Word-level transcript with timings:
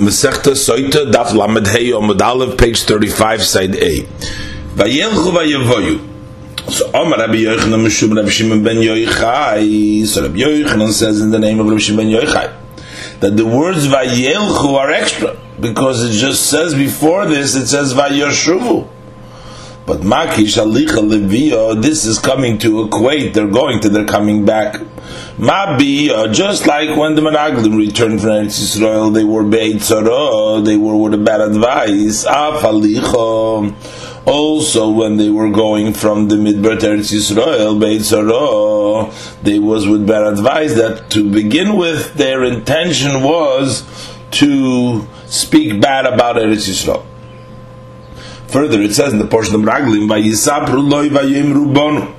Masechta 0.00 0.52
Soita 0.52 1.12
Daf 1.12 1.34
Lamed 1.34 1.66
Hey 1.66 1.90
Omad 1.90 2.20
Aleph, 2.22 2.56
page 2.56 2.84
35, 2.84 3.42
side 3.42 3.76
A. 3.76 4.00
Vayelchu 4.74 5.30
vayavoyu. 5.30 6.00
So 6.70 6.90
Omar 6.94 7.18
Rabbi 7.18 7.34
Yochanan 7.34 7.84
Meshum 7.84 8.16
Rabbi 8.16 8.30
Shimon 8.30 8.62
ben 8.64 8.76
Yochai. 8.76 10.06
So 10.06 10.22
Rabbi 10.22 10.38
Yochanan 10.38 10.90
says 10.92 11.20
in 11.20 11.30
the 11.30 11.38
name 11.38 11.60
of 11.60 11.66
Rabbi 11.66 11.78
Shimon 11.78 12.10
ben 12.10 12.20
Yochai 12.22 12.50
that 13.20 13.36
the 13.36 13.44
words 13.44 13.86
Vayelchu 13.86 14.74
are 14.74 14.90
extra 14.90 15.36
because 15.60 16.02
it 16.02 16.18
just 16.18 16.48
says 16.48 16.74
before 16.74 17.26
this 17.26 17.54
it 17.54 17.66
says 17.66 17.92
Vayoshuvu. 17.92 18.88
But 19.90 20.02
Maki 20.02 20.46
Shalicha 20.46 21.02
Levio, 21.02 21.82
this 21.82 22.04
is 22.04 22.20
coming 22.20 22.58
to 22.58 22.84
equate, 22.84 23.34
they're 23.34 23.48
going 23.48 23.80
to, 23.80 23.88
they're 23.88 24.04
coming 24.04 24.44
back. 24.44 24.74
Mabi, 25.36 26.10
uh, 26.10 26.32
just 26.32 26.68
like 26.68 26.96
when 26.96 27.16
the 27.16 27.22
Meraglim 27.22 27.76
returned 27.76 28.20
from 28.20 28.30
Eretz 28.30 28.60
Yisrael, 28.60 29.12
they 29.12 29.24
were 29.24 29.42
Beit 29.42 29.80
they 30.64 30.76
were 30.76 30.96
with 30.96 31.14
a 31.14 31.18
bad 31.18 31.40
advice. 31.40 32.24
Afalicha, 32.24 34.28
also 34.28 34.90
when 34.90 35.16
they 35.16 35.28
were 35.28 35.50
going 35.50 35.92
from 35.92 36.28
the 36.28 36.36
Midbar 36.36 36.78
to 36.78 36.86
Eretz 36.86 37.12
Yisrael, 37.12 37.80
Beit 37.80 39.42
they 39.42 39.58
was 39.58 39.88
with 39.88 40.06
bad 40.06 40.22
advice 40.22 40.74
that 40.74 41.10
to 41.10 41.28
begin 41.28 41.76
with, 41.76 42.14
their 42.14 42.44
intention 42.44 43.24
was 43.24 43.82
to 44.30 45.08
speak 45.26 45.80
bad 45.80 46.06
about 46.06 46.36
Eretz 46.36 46.68
Yisrael. 46.68 47.09
Further, 48.50 48.82
it 48.82 48.94
says 48.94 49.12
in 49.12 49.20
the 49.20 49.26
portion 49.26 49.54
of 49.54 49.60
Raglim, 49.60 50.08
"Vayisapru 50.08 50.88
loy 50.88 51.08
vayimru 51.08 51.72
bonu." 51.72 52.14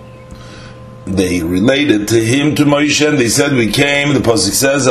They 1.05 1.41
related 1.41 2.07
to 2.09 2.23
him 2.23 2.55
to 2.55 2.63
Moshe, 2.63 3.05
and 3.05 3.17
they 3.17 3.27
said, 3.27 3.53
"We 3.53 3.67
came." 3.67 4.13
The 4.13 4.19
pasuk 4.19 4.53
says, 4.53 4.85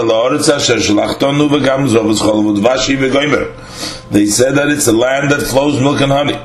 They 4.10 4.26
said 4.26 4.56
that 4.56 4.68
it's 4.68 4.86
a 4.86 4.92
land 4.92 5.30
that 5.30 5.42
flows 5.42 5.80
milk 5.80 6.00
and 6.00 6.12
honey, 6.12 6.38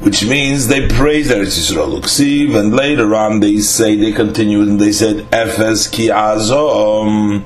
which 0.00 0.24
means 0.24 0.68
they 0.68 0.86
praise 0.86 1.28
Eretz 1.28 1.58
Yisrael 1.58 2.56
and 2.56 2.74
later 2.74 3.14
on 3.16 3.40
they 3.40 3.56
say 3.56 3.96
they 3.96 4.12
continued 4.12 4.68
and 4.68 4.78
they 4.78 4.92
said, 4.92 5.26
"Efes 5.32 5.90
ki 5.90 6.08
azom." 6.08 7.42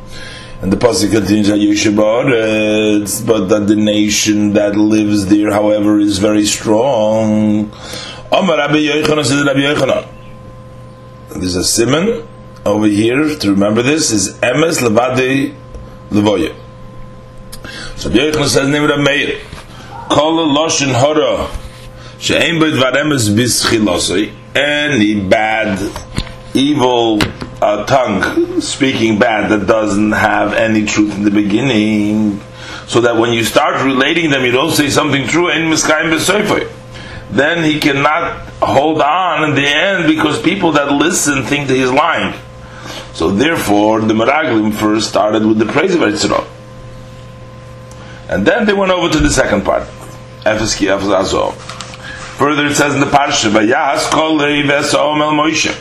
And 0.63 0.73
the 0.73 0.77
pasuk 0.77 1.11
continues, 1.11 1.49
but 3.23 3.49
that 3.49 3.67
the 3.67 3.77
nation 3.77 4.53
that 4.55 4.77
lives 4.77 5.27
there, 5.27 5.51
however, 5.51 5.99
is 5.99 6.19
very 6.19 6.45
strong. 6.47 7.71
There's 11.37 11.57
a 11.57 11.65
simon 11.65 12.27
over 12.65 12.87
here 12.87 13.37
to 13.37 13.51
remember 13.51 13.83
this 13.83 14.11
is 14.11 14.35
emes 14.39 14.81
Levade 14.81 15.55
levoye. 16.11 16.55
So 17.97 18.09
Rabbi 18.09 18.21
Yochanan 18.21 18.49
says 18.49 18.69
name 18.69 18.91
of 18.91 19.01
Meir. 19.01 19.41
Kol 20.09 20.49
loshin 20.49 20.93
hora 20.95 21.49
she'ein 22.19 22.59
b'd 22.59 22.75
varemes 22.75 23.29
bischilosei. 23.31 24.33
Any 24.55 25.21
bad, 25.29 25.79
evil 26.55 27.19
a 27.65 27.85
tongue 27.87 28.61
speaking 28.61 29.19
bad 29.19 29.51
that 29.51 29.67
doesn't 29.67 30.13
have 30.13 30.53
any 30.53 30.85
truth 30.85 31.15
in 31.17 31.25
the 31.25 31.31
beginning, 31.31 32.41
so 32.87 33.01
that 33.01 33.17
when 33.17 33.33
you 33.33 33.43
start 33.43 33.83
relating 33.83 34.31
them, 34.31 34.45
you 34.45 34.53
don't 34.53 34.73
say 34.73 34.91
something 34.91 35.27
true, 35.27 35.49
and 35.49 35.73
then 37.31 37.65
he 37.65 37.81
cannot 37.81 38.47
hold 38.61 39.01
on 39.01 39.45
in 39.49 39.55
the 39.57 39.67
end 39.67 40.07
because 40.07 40.41
people 40.41 40.73
that 40.73 40.93
listen 40.93 41.43
think 41.43 41.69
that 41.69 41.75
he's 41.75 41.91
lying. 41.91 42.35
So 43.15 43.31
therefore, 43.31 44.01
the 44.03 44.15
Meraglim 44.15 44.75
first 44.75 45.09
started 45.09 45.47
with 45.47 45.59
the 45.59 45.67
praise 45.67 45.95
of 45.95 46.03
Yitzhak. 46.03 46.47
And 48.29 48.47
then 48.47 48.67
they 48.67 48.73
went 48.73 48.93
over 48.93 49.09
to 49.13 49.19
the 49.19 49.31
second 49.31 49.65
part. 49.65 49.87
Further, 52.37 52.67
it 52.67 52.75
says 52.75 52.95
in 52.95 53.01
the 53.01 53.07
Parsha, 53.07 53.51
"Vayas 53.51 54.11
kol 54.11 54.39
Moshe." 54.39 55.75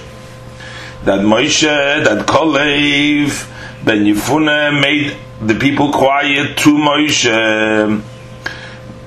That 1.05 1.19
Moshe, 1.19 1.63
that 2.03 2.25
Kolev, 2.25 3.49
Ben 3.83 4.05
Yifune 4.05 4.81
made 4.81 5.17
the 5.41 5.55
people 5.55 5.91
quiet 5.91 6.57
to 6.59 6.69
Moshe. 6.75 8.01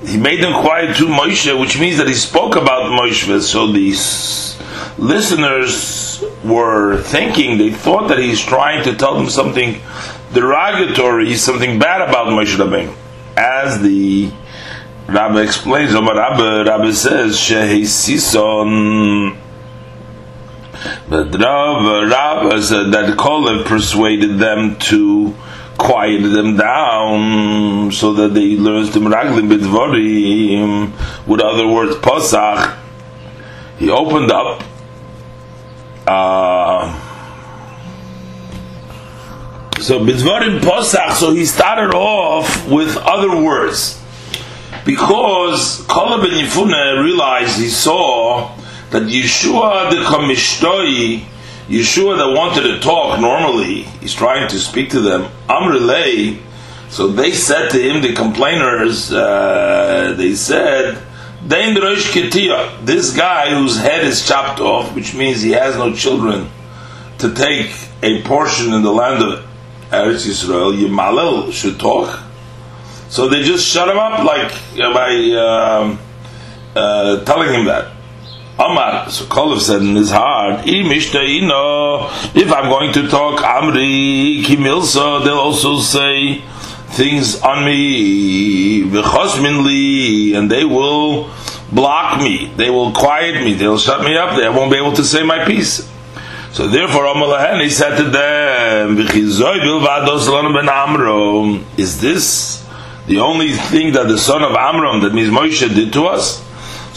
He 0.05 0.17
made 0.17 0.43
them 0.43 0.53
quiet 0.53 0.95
to 0.97 1.07
Moshe, 1.07 1.59
which 1.59 1.79
means 1.79 1.97
that 1.97 2.07
he 2.07 2.13
spoke 2.13 2.55
about 2.55 2.91
Moshe. 2.91 3.41
So 3.41 3.71
these 3.71 4.59
listeners 4.99 6.23
were 6.43 7.01
thinking, 7.01 7.57
they 7.57 7.71
thought 7.71 8.09
that 8.09 8.19
he's 8.19 8.41
trying 8.41 8.83
to 8.83 8.95
tell 8.95 9.15
them 9.15 9.29
something 9.29 9.81
derogatory, 10.33 11.35
something 11.35 11.79
bad 11.79 12.07
about 12.07 12.27
Moshe 12.27 12.55
Rabbeinu. 12.55 12.95
As 13.35 13.81
the 13.81 14.31
Rabbi 15.07 15.41
explains, 15.41 15.93
Rabbi, 15.93 16.61
Rabbi 16.63 16.91
says, 16.91 17.37
Shehi 17.37 17.81
Sison 17.81 19.35
but 21.09 21.33
Rav, 21.39 22.09
Rav 22.09 22.63
said 22.63 22.91
that 22.91 23.17
Kolev 23.17 23.65
persuaded 23.65 24.39
them 24.39 24.77
to 24.79 25.35
quiet 25.77 26.21
them 26.21 26.57
down 26.57 27.91
so 27.91 28.13
that 28.13 28.33
they 28.33 28.55
learned 28.55 28.93
to 28.93 28.99
Meraglim 28.99 29.49
Bidvorim. 29.49 31.27
With 31.27 31.41
other 31.41 31.67
words, 31.67 31.95
Pasach, 31.97 32.77
he 33.77 33.89
opened 33.89 34.31
up. 34.31 34.63
Uh, 36.07 37.03
so 39.79 39.99
Bidvorim 39.99 40.59
Pasach, 40.59 41.13
so 41.13 41.33
he 41.33 41.45
started 41.45 41.95
off 41.95 42.67
with 42.67 42.97
other 42.97 43.41
words. 43.41 44.01
Because 44.85 45.81
Kolev 45.81 46.23
ben 46.23 46.31
Yifune 46.31 47.03
realized, 47.03 47.59
he 47.59 47.67
saw 47.67 48.56
that 48.91 49.03
Yeshua 49.03 49.89
the 49.89 49.97
Kamishtoi, 49.97 51.23
Yeshua 51.67 52.17
that 52.17 52.37
wanted 52.37 52.61
to 52.61 52.79
talk 52.79 53.19
normally, 53.19 53.83
he's 53.99 54.13
trying 54.13 54.47
to 54.49 54.59
speak 54.59 54.89
to 54.91 55.01
them, 55.01 55.29
Amrele, 55.49 56.39
so 56.89 57.07
they 57.07 57.31
said 57.31 57.69
to 57.71 57.79
him, 57.79 58.01
the 58.01 58.13
complainers, 58.13 59.11
uh, 59.11 60.13
they 60.17 60.35
said, 60.35 61.03
this 61.43 63.15
guy 63.15 63.49
whose 63.49 63.77
head 63.77 64.05
is 64.05 64.25
chopped 64.25 64.59
off, 64.59 64.95
which 64.95 65.13
means 65.13 65.41
he 65.41 65.51
has 65.51 65.75
no 65.75 65.93
children, 65.93 66.49
to 67.19 67.33
take 67.33 67.71
a 68.03 68.21
portion 68.23 68.73
in 68.73 68.83
the 68.83 68.91
land 68.91 69.23
of 69.23 69.45
Eretz 69.89 70.27
Yisrael, 70.27 70.73
Yimalel 70.77 71.51
should 71.51 71.79
talk. 71.79 72.21
So 73.09 73.27
they 73.27 73.43
just 73.43 73.65
shut 73.67 73.89
him 73.89 73.97
up 73.97 74.23
like 74.23 74.51
by 74.77 75.11
um, 75.35 75.99
uh, 76.75 77.23
telling 77.23 77.53
him 77.53 77.65
that. 77.65 77.96
Omar, 78.59 79.09
so 79.11 79.25
Kolev 79.25 79.59
said 79.61 79.81
in 79.83 79.95
his 79.95 80.09
heart, 80.09 80.63
if 80.65 82.51
I'm 82.51 82.69
going 82.69 82.91
to 82.93 83.07
talk 83.07 83.39
Amri 83.41 84.41
Kimilsa, 84.43 85.23
they'll 85.23 85.37
also 85.37 85.77
say 85.79 86.41
things 86.89 87.39
on 87.41 87.63
me, 87.63 88.81
and 90.33 90.49
they 90.49 90.63
will 90.65 91.29
block 91.71 92.19
me, 92.19 92.51
they 92.55 92.71
will 92.71 92.91
quiet 92.93 93.43
me, 93.43 93.53
they'll 93.53 93.77
shut 93.77 94.03
me 94.03 94.17
up, 94.17 94.35
they 94.35 94.49
won't 94.49 94.71
be 94.71 94.77
able 94.77 94.93
to 94.93 95.03
say 95.03 95.21
my 95.21 95.45
piece. 95.45 95.87
So 96.51 96.67
therefore, 96.67 97.05
Omar 97.05 97.59
he 97.61 97.69
said 97.69 97.97
to 97.97 98.05
them, 98.05 98.97
Is 101.77 102.01
this 102.01 102.65
the 103.05 103.19
only 103.19 103.51
thing 103.51 103.91
that 103.93 104.07
the 104.07 104.17
son 104.17 104.41
of 104.41 104.55
Amram, 104.55 105.01
that 105.01 105.13
means 105.13 105.29
Moshe, 105.29 105.75
did 105.75 105.93
to 105.93 106.05
us? 106.05 106.46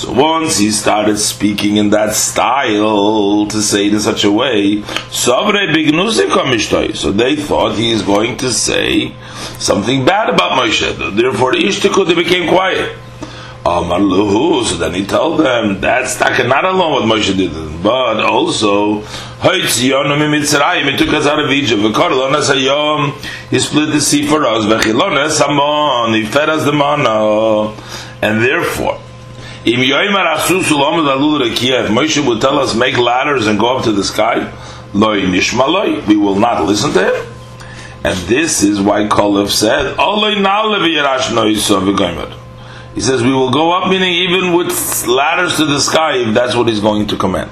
So 0.00 0.12
once 0.12 0.56
he 0.56 0.70
started 0.70 1.18
speaking 1.18 1.76
in 1.76 1.90
that 1.90 2.14
style 2.14 3.46
to 3.48 3.60
say 3.60 3.88
it 3.88 3.92
in 3.92 4.00
such 4.00 4.24
a 4.24 4.32
way, 4.32 4.82
so 5.10 5.50
they 5.52 7.36
thought 7.36 7.74
he 7.74 7.90
is 7.90 8.00
going 8.00 8.38
to 8.38 8.50
say 8.50 9.12
something 9.58 10.06
bad 10.06 10.30
about 10.30 10.52
Moshe. 10.52 11.14
Therefore, 11.14 11.52
Ishtikud, 11.52 12.06
they 12.06 12.14
became 12.14 12.48
quiet. 12.48 12.96
So 13.62 14.76
then 14.78 14.94
he 14.94 15.04
told 15.04 15.40
them 15.40 15.82
that's 15.82 16.18
not 16.18 16.64
alone 16.64 16.92
what 16.92 17.04
Moshe 17.04 17.36
did, 17.36 17.52
but 17.82 18.24
also 18.24 19.02
he 19.02 19.60
took 20.96 21.12
us 21.12 21.26
out 21.26 21.40
of 21.40 21.50
Egypt. 21.50 21.82
He 23.50 23.58
split 23.60 23.92
the 23.92 24.00
sea 24.00 24.26
for 24.26 24.46
us. 24.46 24.64
He 24.64 24.92
fed 26.24 26.48
us 26.48 26.64
the 26.64 26.72
manna, 26.72 27.74
and 28.22 28.42
therefore 28.42 28.98
if 29.64 29.76
Moshe 31.90 32.26
would 32.26 32.40
tell 32.40 32.58
us 32.58 32.74
make 32.74 32.96
ladders 32.96 33.46
and 33.46 33.58
go 33.58 33.76
up 33.76 33.84
to 33.84 33.92
the 33.92 34.04
sky, 34.04 34.50
loy 34.94 35.20
nishmaloi, 35.22 36.06
we 36.06 36.16
will 36.16 36.36
not 36.36 36.64
listen 36.64 36.92
to 36.92 37.14
him. 37.14 37.26
And 38.02 38.16
this 38.20 38.62
is 38.62 38.80
why 38.80 39.04
Kolev 39.04 39.50
said, 39.50 39.94
He 42.94 43.00
says 43.00 43.22
we 43.22 43.32
will 43.32 43.50
go 43.50 43.72
up, 43.72 43.90
meaning 43.90 44.12
even 44.14 44.54
with 44.54 45.06
ladders 45.06 45.56
to 45.58 45.66
the 45.66 45.80
sky, 45.80 46.16
if 46.16 46.34
that's 46.34 46.56
what 46.56 46.66
he's 46.66 46.80
going 46.80 47.06
to 47.08 47.16
command. 47.16 47.50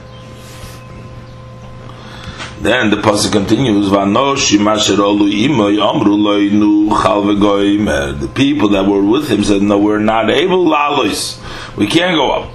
Then 2.69 2.91
the 2.91 2.97
pasuk 2.99 3.33
continues. 3.33 3.89
The 8.21 8.29
people 8.35 8.69
that 8.69 8.87
were 8.87 9.03
with 9.03 9.31
him 9.31 9.43
said, 9.43 9.63
"No, 9.63 9.79
we're 9.79 9.99
not 9.99 10.29
able 10.29 10.67
lalois. 10.67 11.39
We 11.77 11.87
can't 11.87 12.15
go 12.15 12.31
up." 12.31 12.51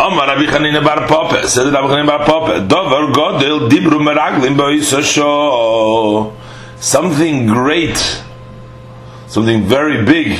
Rabbi 0.00 0.46
Chanina 0.46 0.82
bar 0.82 1.06
Pope 1.06 1.44
said 1.44 1.72
Rabbi 1.72 1.86
Chanina 1.86 2.06
bar 2.08 2.24
Pope, 2.24 2.66
"Dover 2.66 3.12
godel 3.12 3.68
dibru 3.70 4.00
meraglim 4.00 4.56
boisosho." 4.56 6.32
Something 6.80 7.46
great, 7.46 8.20
something 9.28 9.62
very 9.62 10.02
big. 10.04 10.36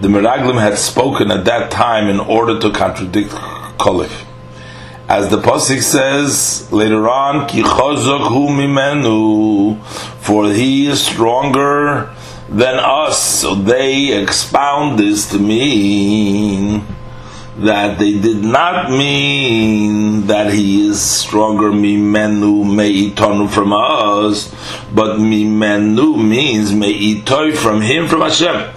The 0.00 0.08
meraglim 0.08 0.58
had 0.58 0.78
spoken 0.78 1.30
at 1.30 1.44
that 1.44 1.70
time 1.70 2.08
in 2.08 2.20
order 2.20 2.58
to 2.58 2.70
contradict 2.70 3.34
Kolev 3.76 4.31
as 5.08 5.28
the 5.28 5.38
pasuk 5.38 5.82
says 5.82 6.70
later 6.72 7.08
on, 7.08 7.46
"Ki 7.46 7.62
hu 7.62 8.48
mimenu," 8.48 9.78
for 10.20 10.46
he 10.46 10.86
is 10.86 11.02
stronger 11.02 12.10
than 12.48 12.78
us. 12.78 13.18
So 13.18 13.54
they 13.54 14.12
expound 14.12 14.98
this 14.98 15.30
to 15.30 15.38
mean 15.38 16.84
that 17.58 17.98
they 17.98 18.12
did 18.18 18.42
not 18.42 18.90
mean 18.90 20.26
that 20.26 20.52
he 20.52 20.88
is 20.88 21.00
stronger 21.00 21.70
mimenu 21.70 22.64
meitonu 22.64 23.50
from 23.50 23.72
us, 23.72 24.50
but 24.94 25.18
mimenu 25.18 26.16
means 26.16 26.72
meitoi 26.72 27.54
from 27.54 27.80
him 27.80 28.08
from 28.08 28.22
Hashem. 28.22 28.70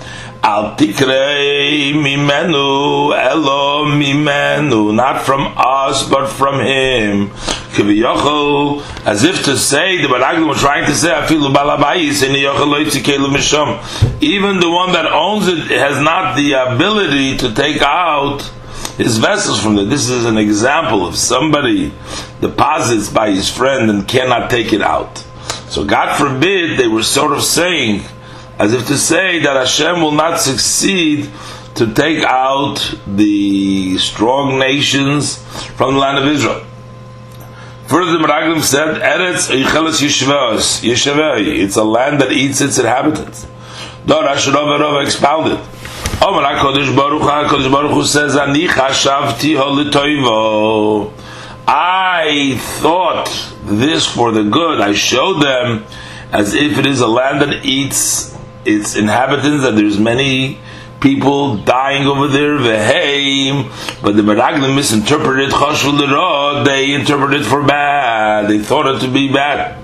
Al 0.44 0.76
tikrei 0.76 1.94
mimenu 1.94 3.14
elo 3.18 3.86
mimenu, 3.86 4.94
not 4.94 5.24
from 5.26 5.54
us 5.58 6.08
but 6.10 6.28
from 6.28 6.60
him. 6.60 7.30
Kiviyachol, 7.76 8.82
as 9.06 9.24
if 9.24 9.44
to 9.46 9.58
say, 9.58 10.02
the 10.02 10.08
Meraglim 10.08 10.48
was 10.48 10.60
trying 10.60 10.86
to 10.86 10.96
say, 10.96 11.10
afilu 11.10 11.54
balabayis 11.54 12.24
in 12.24 12.34
misham. 13.34 14.22
Even 14.22 14.60
the 14.60 14.70
one 14.70 14.94
that 14.94 15.06
owns 15.06 15.48
it 15.48 15.68
has 15.72 16.02
not 16.02 16.36
the 16.36 16.54
ability 16.54 17.38
to 17.38 17.54
take 17.54 17.82
out 17.82 18.42
his 18.98 19.18
vessels 19.18 19.62
from 19.62 19.78
it. 19.78 19.86
This 19.86 20.10
is 20.10 20.26
an 20.26 20.38
example 20.38 21.06
of 21.06 21.18
somebody 21.18 21.92
deposits 22.40 23.10
by 23.10 23.32
his 23.32 23.50
friend 23.50 23.90
and 23.90 24.08
cannot 24.08 24.50
take 24.50 24.72
it 24.72 24.82
out. 24.82 25.18
So 25.68 25.84
God 25.84 26.18
forbid 26.18 26.80
they 26.80 26.88
were 26.88 27.04
sort 27.04 27.34
of 27.34 27.44
saying 27.44 28.04
as 28.58 28.74
if 28.74 28.88
to 28.88 28.98
say 28.98 29.40
that 29.40 29.56
Hashem 29.56 30.02
will 30.02 30.12
not 30.12 30.40
succeed 30.40 31.30
to 31.76 31.94
take 31.94 32.24
out 32.24 32.96
the 33.06 33.98
strong 33.98 34.58
nations 34.58 35.38
from 35.76 35.96
the 35.96 36.00
land 36.00 36.18
of 36.18 36.26
Israel. 36.26 36.66
Further, 37.88 38.14
the 38.14 38.18
Meraglim 38.18 38.64
said, 38.64 39.02
Eretz 39.02 39.50
it's 40.84 41.76
a 41.76 41.84
land 41.84 42.22
that 42.22 42.32
eats 42.32 42.62
its 42.62 42.80
inhabitants. 42.80 43.46
Dor 44.06 44.24
Asherov 44.24 44.80
Erov 44.80 45.04
expounded. 45.04 45.60
Omer 46.22 46.44
HaKadosh 46.44 46.96
Baruch 46.96 47.22
HaKadosh 47.22 47.72
Baruch 47.72 48.06
says, 48.06 48.36
Ani 48.36 48.68
chashavti 48.68 49.56
ho 49.58 51.14
I 51.68 52.58
thought 52.80 53.28
this 53.64 54.08
for 54.08 54.32
the 54.32 54.44
good. 54.44 54.82
I 54.82 54.94
showed 54.94 55.42
them 55.42 55.86
as 56.32 56.54
if 56.54 56.78
it 56.78 56.86
is 56.86 57.02
a 57.02 57.08
land 57.08 57.42
that 57.42 57.66
eats 57.66 58.36
its 58.66 58.96
inhabitants, 58.96 59.64
that 59.64 59.76
there's 59.76 60.00
many 60.00 60.60
people 61.02 61.58
dying 61.58 62.08
over 62.08 62.28
there, 62.28 62.58
veheim, 62.58 63.70
but 64.02 64.16
the 64.16 64.22
Meraglim 64.24 64.76
misinterpreted 64.76 65.52
Chashul 65.52 66.66
they 66.66 66.94
interpreted 66.94 67.46
for 67.46 67.64
bad, 67.64 68.50
they 68.50 68.60
thought 68.60 68.88
it 68.88 69.00
to 69.02 69.12
be 69.12 69.32
bad. 69.32 69.78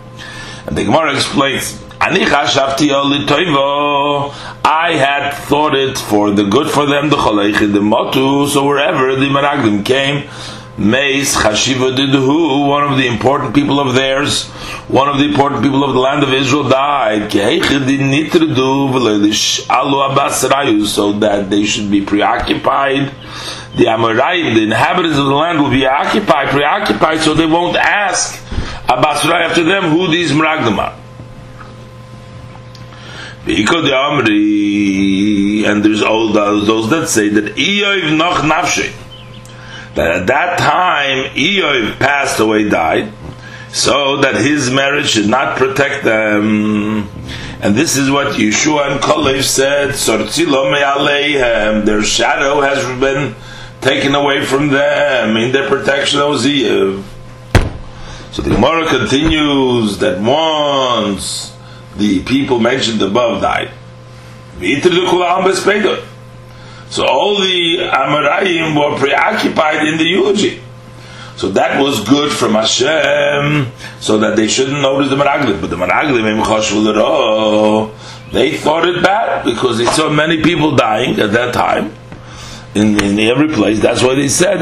And 0.66 0.76
the 0.78 0.84
Gemara 0.86 1.14
explains, 1.14 1.80
I 2.00 2.10
had 4.98 5.34
thought 5.34 5.76
it 5.76 5.98
for 5.98 6.32
the 6.32 6.44
good 6.46 6.72
for 6.72 6.86
them, 6.88 7.10
the 7.10 7.18
Cholech, 7.18 7.72
the 7.72 7.82
Motu, 7.82 8.48
so 8.48 8.66
wherever 8.66 9.16
the 9.16 9.28
Meraglim 9.28 9.86
came, 9.86 10.28
Meis 10.78 11.36
Chashiva 11.36 11.96
Didhu, 11.96 12.68
one 12.68 12.84
of 12.92 12.98
the 12.98 13.06
important 13.06 13.54
people 13.54 13.80
of 13.80 13.94
theirs, 13.94 14.48
one 14.88 15.10
of 15.10 15.18
the 15.20 15.26
important 15.26 15.62
people 15.64 15.84
of 15.84 15.94
the 15.94 16.00
land 16.00 16.24
of 16.24 16.34
Israel 16.34 16.70
died. 16.70 17.30
So 20.88 21.14
that 21.20 21.50
they 21.50 21.66
should 21.66 21.92
be 21.92 22.02
preoccupied. 22.02 23.12
The 23.76 23.86
Amoraim, 23.86 24.56
the 24.56 24.64
inhabitants 24.64 25.18
of 25.18 25.26
the 25.26 25.34
land, 25.34 25.62
will 25.62 25.70
be 25.70 25.86
occupied, 25.86 26.50
preoccupied, 26.50 27.20
so 27.20 27.34
they 27.34 27.46
won't 27.46 27.76
ask 27.76 28.42
Abasrai 28.88 29.44
after 29.50 29.64
them 29.64 29.92
who 29.92 30.08
these 30.08 30.32
Meraglim 30.32 30.78
are. 30.78 30.96
And 35.70 35.84
there's 35.84 36.02
all 36.02 36.30
those 36.30 36.90
that 36.90 37.10
say 37.10 37.28
that 37.30 37.56
Iyov 37.56 38.18
noch 38.18 38.38
nafshe 38.38 38.94
that 39.96 40.22
at 40.22 40.28
that 40.28 40.58
time 40.60 41.34
Iyov 41.36 42.00
passed 42.00 42.40
away, 42.40 42.70
died, 42.70 43.12
so 43.72 44.18
that 44.18 44.36
his 44.36 44.70
marriage 44.70 45.10
should 45.10 45.28
not 45.28 45.58
protect 45.58 46.04
them. 46.04 47.10
And 47.62 47.76
this 47.76 47.96
is 47.96 48.10
what 48.10 48.36
Yeshua 48.36 48.92
and 48.92 49.02
Kalev 49.02 49.44
said, 49.44 49.96
their 51.86 52.04
shadow 52.04 52.62
has 52.62 52.84
been 53.00 53.36
taken 53.82 54.16
away 54.16 54.44
from 54.44 54.70
them 54.70 55.38
in 55.38 55.52
their 55.52 55.68
protection 55.68 56.20
of 56.20 56.36
Ziv. 56.36 57.04
So 58.32 58.42
the 58.42 58.50
Gemara 58.50 58.88
continues 58.88 59.98
that 60.00 60.22
once 60.22 61.56
the 61.98 62.24
people 62.24 62.60
mentioned 62.60 63.02
above 63.02 63.42
died, 63.42 63.72
so 66.92 67.06
all 67.08 67.40
the 67.40 67.78
Amoraim 67.90 68.76
were 68.76 69.00
preoccupied 69.00 69.88
in 69.88 69.98
the 69.98 70.04
eulogy. 70.04 70.62
So 71.38 71.48
that 71.52 71.82
was 71.82 72.02
good 72.08 72.34
from 72.34 72.54
Hashem, 72.54 73.72
so 74.02 74.18
that 74.20 74.36
they 74.36 74.50
shouldn't 74.50 74.82
notice 74.82 75.10
the 75.10 75.16
Meraglim. 75.16 75.62
But 75.62 75.70
the 75.70 75.78
Meraglim, 75.78 76.28
they 78.34 78.58
thought 78.58 78.88
it 78.90 79.02
bad 79.02 79.46
because 79.46 79.78
they 79.78 79.86
saw 79.86 80.10
many 80.10 80.44
people 80.44 80.76
dying 80.76 81.18
at 81.20 81.32
that 81.32 81.54
time 81.54 81.94
in, 82.76 83.02
in 83.02 83.20
every 83.20 83.48
place. 83.48 83.80
That's 83.80 84.04
why 84.04 84.16
they 84.16 84.28
said 84.28 84.60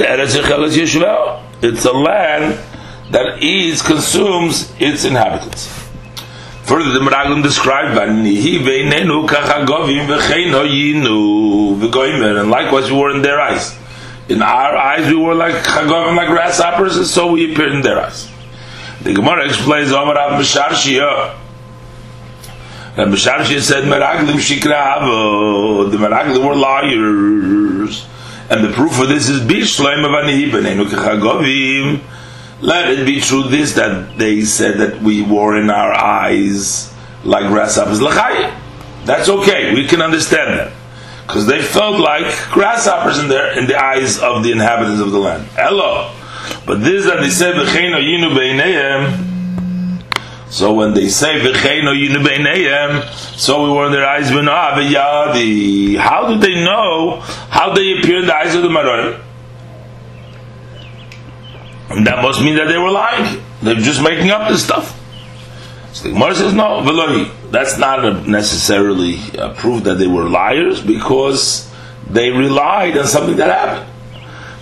It's 1.61 1.85
a 1.85 1.91
land 1.91 2.59
that 3.09 3.41
eats, 3.41 3.81
consumes 3.81 4.71
its 4.79 5.03
inhabitants. 5.03 5.88
Further, 6.69 6.91
the 6.91 6.99
Meraglim 6.99 7.41
described 7.41 7.97
Vanihi 7.97 8.63
veinenu 8.63 9.27
kachagovim 9.27 10.05
v'cheino 10.05 10.63
yinu 10.69 11.79
v'goimer, 11.79 12.39
and 12.41 12.51
likewise 12.51 12.91
we 12.91 12.97
were 12.99 13.09
in 13.09 13.23
their 13.23 13.41
eyes. 13.41 13.75
In 14.27 14.43
our 14.43 14.77
eyes, 14.77 15.07
we 15.07 15.15
were 15.15 15.33
like 15.33 15.55
chagovim, 15.63 16.15
like 16.15 16.27
grasshoppers, 16.27 16.95
and 16.95 17.07
so 17.07 17.31
we 17.31 17.51
appeared 17.51 17.71
in 17.71 17.81
their 17.81 17.99
eyes. 17.99 18.29
The 19.01 19.13
Gemara 19.15 19.47
explains 19.47 19.91
Omar 19.91 20.15
Av 20.15 20.39
Misharshiyah. 20.39 21.37
And 22.97 23.13
Misharshiyah 23.15 23.61
said 23.61 23.85
Meraglim 23.85 24.37
shikravo. 24.37 25.89
The 25.89 25.97
Meraglim 25.97 26.45
were 26.47 26.55
liars, 26.55 28.05
and 28.51 28.63
the 28.63 28.71
proof 28.73 28.93
for 28.93 29.07
this 29.07 29.27
is 29.27 29.41
Bishleim 29.41 30.05
of 30.05 30.11
Anihi 30.11 30.51
veinenu 30.51 30.85
kachagovim 30.85 32.01
let 32.61 32.89
it 32.89 33.05
be 33.05 33.19
true 33.21 33.43
this 33.43 33.73
that 33.73 34.17
they 34.17 34.41
said 34.41 34.77
that 34.79 35.01
we 35.01 35.21
wore 35.21 35.55
in 35.57 35.69
our 35.69 35.93
eyes 35.93 36.93
like 37.23 37.47
grasshoppers. 37.47 37.99
That's 39.05 39.29
okay. 39.29 39.73
We 39.73 39.85
can 39.87 40.01
understand 40.01 40.59
that 40.59 40.73
because 41.25 41.45
they 41.45 41.61
felt 41.61 41.99
like 41.99 42.25
grasshoppers 42.49 43.19
in 43.19 43.29
their 43.29 43.57
in 43.57 43.67
the 43.67 43.79
eyes 43.79 44.19
of 44.19 44.43
the 44.43 44.51
inhabitants 44.51 44.99
of 45.01 45.11
the 45.11 45.19
land. 45.19 45.47
Hello, 45.53 46.11
but 46.65 46.81
this 46.83 47.05
that 47.05 47.21
they 47.21 47.29
said 47.29 47.55
yinu 47.55 48.33
beinayim. 48.35 49.27
So 50.49 50.73
when 50.73 50.93
they 50.95 51.07
say 51.07 51.39
v'cheino 51.39 51.93
yinu 51.95 52.23
beinayim, 52.25 53.03
so 53.37 53.63
we 53.65 53.71
were 53.71 53.85
in 53.85 53.91
their 53.91 54.05
eyes. 54.05 54.29
How 54.29 56.27
do 56.27 56.37
they 56.39 56.55
know 56.63 57.21
how 57.21 57.73
they 57.73 57.99
appear 57.99 58.19
in 58.19 58.25
the 58.25 58.35
eyes 58.35 58.55
of 58.55 58.63
the 58.63 58.69
Marorim? 58.69 59.21
That 61.89 62.21
must 62.21 62.41
mean 62.41 62.55
that 62.57 62.67
they 62.67 62.77
were 62.77 62.91
lying. 62.91 63.43
They're 63.63 63.75
just 63.75 64.03
making 64.03 64.29
up 64.29 64.47
this 64.47 64.63
stuff. 64.63 64.95
So 65.91 66.03
the 66.03 66.13
Gemara 66.13 66.35
says, 66.35 66.53
no. 66.53 66.83
That's 67.49 67.79
not 67.79 68.27
necessarily 68.27 69.17
a 69.35 69.53
proof 69.55 69.83
that 69.85 69.95
they 69.95 70.05
were 70.05 70.29
liars 70.29 70.81
because 70.81 71.71
they 72.07 72.29
relied 72.29 72.95
on 72.95 73.07
something 73.07 73.37
that 73.37 73.49
happened. 73.49 73.91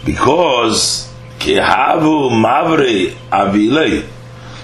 Because 0.05 1.13
Kehavu 1.39 2.31
Mavre 2.31 3.09
Avilei, 3.29 4.03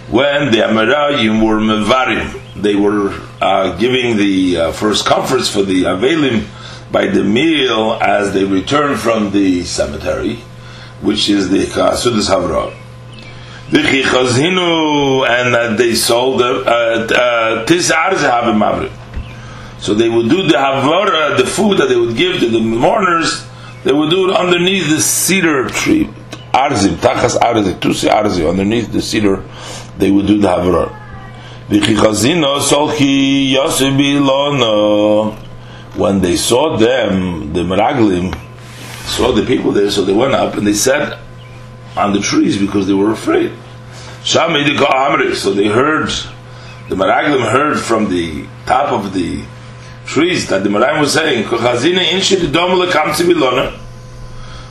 when 0.10 0.51
the 0.51 0.60
Amerayim 0.60 1.46
were 1.46 1.60
Mevarim, 1.60 2.62
they 2.62 2.75
were 2.75 3.12
uh, 3.41 3.75
giving 3.77 4.15
the 4.15 4.58
uh, 4.58 4.72
first 4.72 5.05
comforts 5.05 5.50
for 5.50 5.63
the 5.63 5.84
Avelim 5.84 6.48
by 6.93 7.08
the 7.08 7.25
meal 7.25 7.98
as 8.01 8.34
they 8.34 8.46
returned 8.46 9.01
from 9.01 9.32
the 9.32 9.63
cemetery 9.65 10.39
which 11.04 11.30
is 11.30 11.50
the 11.50 11.66
Kasudas 11.66 12.30
Havra. 12.30 12.74
and 15.28 15.54
that 15.54 15.76
they 15.78 15.96
sold 15.96 16.40
the 16.40 16.64
uh, 16.66 17.08
uh, 17.14 17.66
tis 17.66 17.92
uh, 17.92 18.90
So 19.80 19.94
they 19.94 20.10
would 20.10 20.30
do 20.30 20.44
the 20.48 20.58
havara, 20.58 21.38
the 21.38 21.46
food 21.46 21.78
that 21.80 21.88
they 21.90 21.98
would 21.98 22.16
give 22.16 22.40
to 22.40 22.50
the 22.50 22.62
mourners. 22.62 23.46
They 23.84 23.92
would 23.92 24.10
do 24.10 24.30
it 24.30 24.36
underneath 24.36 24.90
the 24.90 25.02
cedar 25.02 25.68
tree, 25.68 26.06
arzim, 26.54 26.96
tachas 26.96 27.38
arzim, 27.38 27.74
tusi 27.80 28.10
arzim, 28.10 28.50
underneath 28.50 28.92
the 28.94 29.02
cedar. 29.02 29.44
They 29.98 30.10
would 30.10 30.26
do 30.28 30.40
the 30.40 30.48
havara. 30.48 31.00
When 35.96 36.22
they 36.22 36.36
saw 36.36 36.78
them, 36.78 37.54
the 37.54 37.60
meraglim 37.62 38.43
saw 39.06 39.32
the 39.32 39.46
people 39.46 39.72
there, 39.72 39.90
so 39.92 40.04
they 40.04 40.14
went 40.14 40.34
up 40.34 40.56
and 40.56 40.66
they 40.66 40.74
sat 40.74 41.20
on 41.96 42.14
the 42.14 42.20
trees 42.20 42.58
because 42.58 42.88
they 42.88 42.94
were 42.94 43.12
afraid. 43.12 43.52
So 44.24 44.48
they 44.48 45.68
heard, 45.68 46.10
the 46.90 46.96
meraglim 46.96 47.52
heard 47.52 47.80
from 47.80 48.10
the 48.10 48.48
top 48.66 48.92
of 48.92 49.14
the 49.14 49.44
trees 50.06 50.48
that 50.48 50.64
the 50.64 50.70
meraglim 50.70 51.02
was 51.02 51.14
saying, 51.14 51.46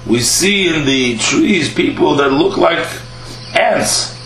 we 0.07 0.21
see 0.21 0.69
in 0.69 0.85
the 0.85 1.19
trees 1.19 1.73
people 1.73 2.17
that 2.17 2.33
look 2.33 2.57
like 2.57 2.87
ants. 3.55 4.19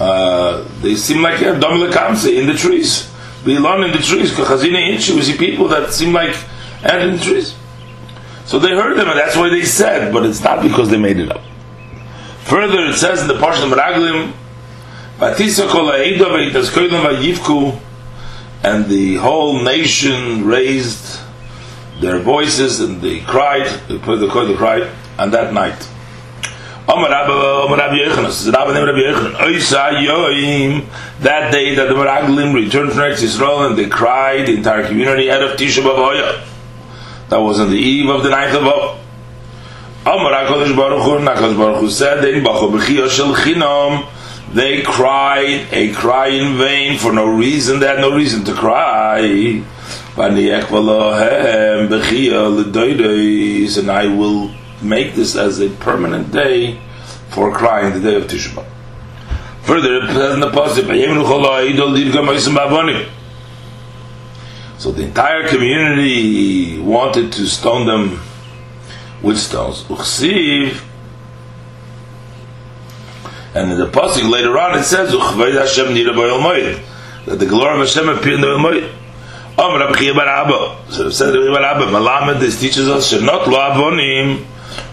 Uh, 0.00 0.66
they 0.80 0.96
seem 0.96 1.22
like 1.22 1.40
yeah, 1.40 1.52
in 1.52 1.60
the 1.60 2.54
trees. 2.56 3.08
Bilon 3.44 3.84
in 3.84 3.92
the 3.92 3.98
trees. 3.98 4.36
We 5.14 5.22
see 5.22 5.36
people 5.36 5.68
that 5.68 5.92
seem 5.92 6.12
like 6.12 6.34
ants 6.82 7.04
in 7.04 7.16
the 7.16 7.18
trees. 7.22 7.54
So 8.46 8.58
they 8.58 8.70
heard 8.70 8.96
them, 8.98 9.08
and 9.08 9.18
that's 9.18 9.36
why 9.36 9.48
they 9.48 9.64
said, 9.64 10.12
but 10.12 10.24
it's 10.26 10.42
not 10.42 10.62
because 10.62 10.90
they 10.90 10.98
made 10.98 11.18
it 11.18 11.30
up. 11.30 11.42
Further, 12.44 12.84
it 12.84 12.96
says 12.96 13.22
in 13.22 13.28
the 13.28 13.34
Parshat 13.34 13.70
Meraglim, 13.70 14.32
and 18.64 18.86
the 18.86 19.16
whole 19.16 19.62
nation 19.62 20.44
raised 20.44 21.20
their 22.00 22.18
voices 22.18 22.80
and 22.80 23.00
they 23.00 23.20
cried. 23.20 23.66
They 23.88 23.98
put 23.98 24.18
the 24.18 24.26
they 24.26 24.56
cried 24.56 24.90
on 25.18 25.30
that 25.30 25.52
night. 25.52 25.78
That 31.20 31.52
day 31.52 31.74
that 31.74 31.88
the 31.88 31.94
Meraglim 31.94 32.54
returned 32.54 32.90
from 32.90 33.00
Eretz 33.00 33.22
Yisrael 33.22 33.66
and 33.68 33.78
they 33.78 33.88
cried, 33.88 34.46
the 34.46 34.56
entire 34.56 34.86
community 34.86 35.30
out 35.30 35.42
of 35.42 35.56
Tisha 35.56 35.82
B'Avoyah. 35.82 36.53
That 37.30 37.38
was 37.38 37.58
on 37.60 37.70
the 37.70 37.78
eve 37.78 38.08
of 38.10 38.22
the 38.22 38.30
ninth 38.30 38.54
of 38.54 38.64
Av. 38.64 39.00
Amar 40.06 40.32
HaKadosh 40.32 40.76
Baruch 40.76 41.02
Hu, 41.02 41.18
HaKadosh 41.24 41.56
Baruch 41.56 41.80
Hu 41.80 41.90
said, 41.90 42.22
They 44.52 44.82
cried 44.82 45.66
a 45.72 45.92
cry 45.94 46.28
in 46.28 46.58
vain 46.58 46.98
for 46.98 47.12
no 47.12 47.26
reason. 47.26 47.80
They 47.80 47.86
had 47.86 48.00
no 48.00 48.14
reason 48.14 48.44
to 48.44 48.52
cry. 48.52 49.20
And 50.16 50.38
I 53.90 54.06
will 54.14 54.54
make 54.82 55.14
this 55.14 55.34
as 55.36 55.60
a 55.60 55.70
permanent 55.70 56.30
day 56.30 56.78
for 57.30 57.52
crying 57.52 57.94
the 57.94 58.00
day 58.00 58.16
of 58.16 58.24
Tishba. 58.24 58.64
Further, 59.62 59.96
it 59.96 60.12
says 60.12 60.34
in 60.34 60.40
the 60.40 60.50
Pasuk, 60.50 60.90
so 64.84 64.92
the 64.92 65.02
entire 65.02 65.48
community 65.48 66.78
wanted 66.78 67.32
to 67.32 67.46
stone 67.46 67.86
them 67.86 68.20
with 69.22 69.38
stones. 69.38 69.82
Uchsiv, 69.84 70.78
and 73.54 73.72
in 73.72 73.78
the 73.78 73.86
pasuk 73.86 74.30
later 74.30 74.58
on 74.58 74.78
it 74.78 74.82
says 74.82 75.10
Hashem 75.10 75.94
that 75.94 77.38
the 77.38 77.46
glory 77.46 77.72
of 77.72 77.78
Hashem 77.78 78.10
appeared 78.10 78.34
in 78.34 78.40
the 78.42 78.58
Moed. 78.58 78.92
Om 79.56 79.80
Rabbi 79.80 79.98
Chia 80.00 80.12
Bar 80.12 80.28
Abba. 80.28 80.92
So 80.92 81.06
it 81.06 81.12
says 81.12 81.34
Rabbi 81.34 81.50
Bar 81.50 81.62
Abba, 81.62 81.86
Malamed, 81.86 82.40
this 82.40 82.60
teaches 82.60 82.86
us, 82.86 83.10
not 83.22 83.48
Lo 83.48 83.58
Avonim, 83.58 84.44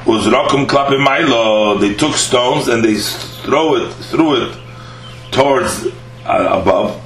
Uzrokum 0.05 0.67
Klapim 0.67 1.05
Mailo. 1.05 1.81
They 1.81 1.95
took 1.95 2.13
stones 2.13 2.69
and 2.69 2.81
they 2.81 2.95
throw 2.95 3.75
it, 3.75 3.91
threw 4.05 4.41
it 4.41 4.57
towards 5.31 5.87
uh, 6.25 6.61
above, 6.61 7.03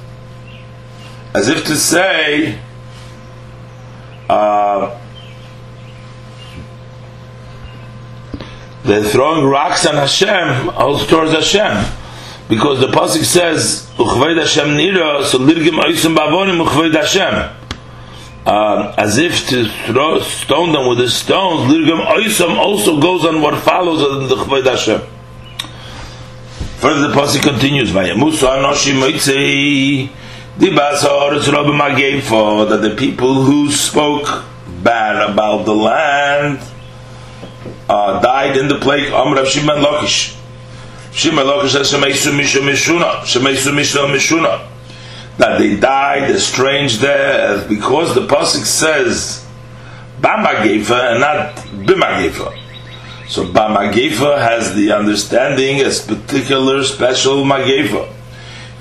as 1.34 1.48
if 1.48 1.64
to 1.64 1.74
say, 1.74 2.60
uh, 4.28 4.98
they're 8.84 9.04
throwing 9.04 9.44
rocks 9.44 9.86
on 9.86 9.94
Hashem, 9.94 10.70
also 10.70 11.06
towards 11.06 11.32
Hashem. 11.32 11.92
Because 12.48 12.78
the 12.80 12.86
Pasuk 12.86 13.24
says, 13.24 13.90
Uchveid 13.96 14.38
Hashem 14.38 14.68
nira, 14.68 15.24
so 15.24 15.38
lirgim 15.38 15.80
oisim 15.82 16.14
bavonim 16.16 16.64
uchveid 16.64 16.94
Hashem. 16.94 17.56
Uh, 18.46 18.94
as 18.96 19.18
if 19.18 19.48
to 19.48 19.68
throw, 19.86 20.20
stone 20.20 20.72
them 20.72 20.86
with 20.88 20.98
the 20.98 21.10
stones, 21.10 21.72
lirgim 21.72 22.04
oisim 22.06 22.56
also 22.56 23.00
goes 23.00 23.24
on 23.24 23.42
what 23.42 23.60
follows 23.62 24.00
on 24.02 24.28
the 24.28 24.36
uchveid 24.36 24.66
Hashem. 24.66 25.00
Further 26.78 27.08
the 27.08 27.14
Pasuk 27.14 27.42
continues, 27.42 27.90
Vayamusa 27.90 28.62
anoshi 28.62 30.10
moitzei, 30.58 32.68
that 32.68 32.82
the 32.82 32.94
people 32.96 33.42
who 33.42 33.70
spoke 33.70 34.44
bad 34.82 35.30
about 35.30 35.64
the 35.64 35.74
land 35.74 36.60
uh, 37.88 38.20
died 38.20 38.56
in 38.56 38.68
the 38.68 38.78
plague. 38.78 39.12
Amr 39.12 39.40
of 39.40 39.48
Shimon 39.48 39.82
Lakish. 39.82 40.36
Shimon 41.12 41.46
Lakish 41.46 41.70
says, 41.70 41.92
Shemeisu 41.92 42.36
Misha 42.36 42.60
Mishuna. 42.60 43.22
Shemeisu 43.22 43.74
Misha 43.74 43.98
Mishuna. 43.98 44.68
That 45.38 45.58
they 45.58 45.76
died 45.76 46.30
a 46.30 46.40
strange 46.40 47.00
death 47.00 47.68
because 47.68 48.14
the 48.14 48.26
Pasuk 48.26 48.64
says 48.64 49.46
Bamagefa 50.20 51.12
and 51.12 51.20
not 51.20 51.56
Bimagefa. 51.56 52.58
So 53.28 53.44
Bamagefa 53.44 54.38
has 54.38 54.74
the 54.74 54.92
understanding 54.92 55.80
as 55.80 56.00
particular 56.00 56.82
special 56.84 57.44
Magefa 57.44 58.15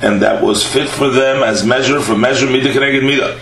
and 0.01 0.21
that 0.21 0.43
was 0.43 0.65
fit 0.65 0.87
for 0.89 1.09
them 1.09 1.43
as 1.43 1.65
measure 1.65 1.99
for 2.01 2.17
measure 2.17 2.47
midah 2.47 2.73
keneged 2.73 3.03
midah. 3.03 3.39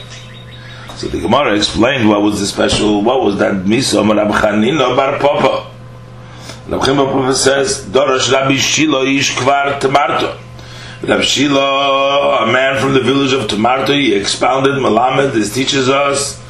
So 0.97 1.07
the 1.07 1.19
Gemara 1.19 1.55
explained 1.55 2.07
what 2.07 2.21
was 2.21 2.39
the 2.39 2.45
special, 2.45 3.01
what 3.01 3.21
was 3.23 3.37
that 3.39 3.65
misa 3.65 4.07
Rab 4.07 4.31
Chanina 4.31 4.95
bar 4.95 5.19
Papa. 5.19 5.71
Rab 6.67 6.81
Chanina 6.81 7.11
Papa 7.11 7.33
says, 7.33 7.85
Dorosh 7.85 8.31
Rabbi 8.31 8.53
Shilo 8.53 9.03
ish 9.05 9.35
kvar 9.35 9.79
temarto. 9.79 10.37
Rabbi 11.01 11.21
Shilo, 11.23 12.43
a 12.43 12.45
man 12.49 12.79
from 12.79 12.93
the 12.93 13.01
village 13.01 13.33
of 13.33 13.47
Tamarto, 13.49 13.93
he 13.93 14.15
expounded 14.15 14.75
Malamed, 14.75 15.33
this 15.33 15.53
teaches 15.53 15.89
us, 15.89 16.41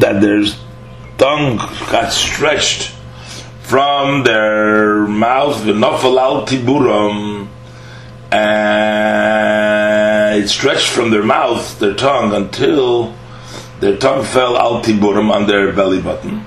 that 0.00 0.20
their 0.22 0.44
tongue 1.18 1.56
got 1.90 2.10
stretched 2.10 2.94
from 3.60 4.22
their 4.22 5.06
mouth, 5.06 5.56
v'nofal 5.56 6.18
al 6.18 6.46
tiburam, 6.46 7.48
and 8.32 9.86
it 10.42 10.48
stretched 10.48 10.88
from 10.88 11.10
their 11.10 11.22
mouth, 11.22 11.78
their 11.78 11.94
tongue, 11.94 12.32
until 12.32 13.14
their 13.80 13.96
tongue 13.96 14.24
fell 14.24 14.56
al 14.56 14.82
tiburim 14.82 15.30
on 15.30 15.46
their 15.46 15.72
belly 15.72 16.00
button. 16.00 16.44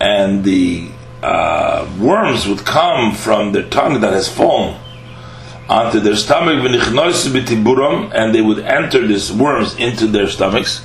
And 0.00 0.44
the 0.44 0.88
uh, 1.22 1.86
worms 2.00 2.46
would 2.48 2.64
come 2.64 3.14
from 3.14 3.52
their 3.52 3.68
tongue 3.68 4.00
that 4.00 4.12
has 4.12 4.28
fallen 4.28 4.76
onto 5.68 6.00
their 6.00 6.16
stomach, 6.16 6.64
and 6.64 8.34
they 8.34 8.40
would 8.40 8.58
enter 8.60 9.06
these 9.06 9.30
worms 9.32 9.76
into 9.76 10.06
their 10.06 10.26
stomachs. 10.26 10.82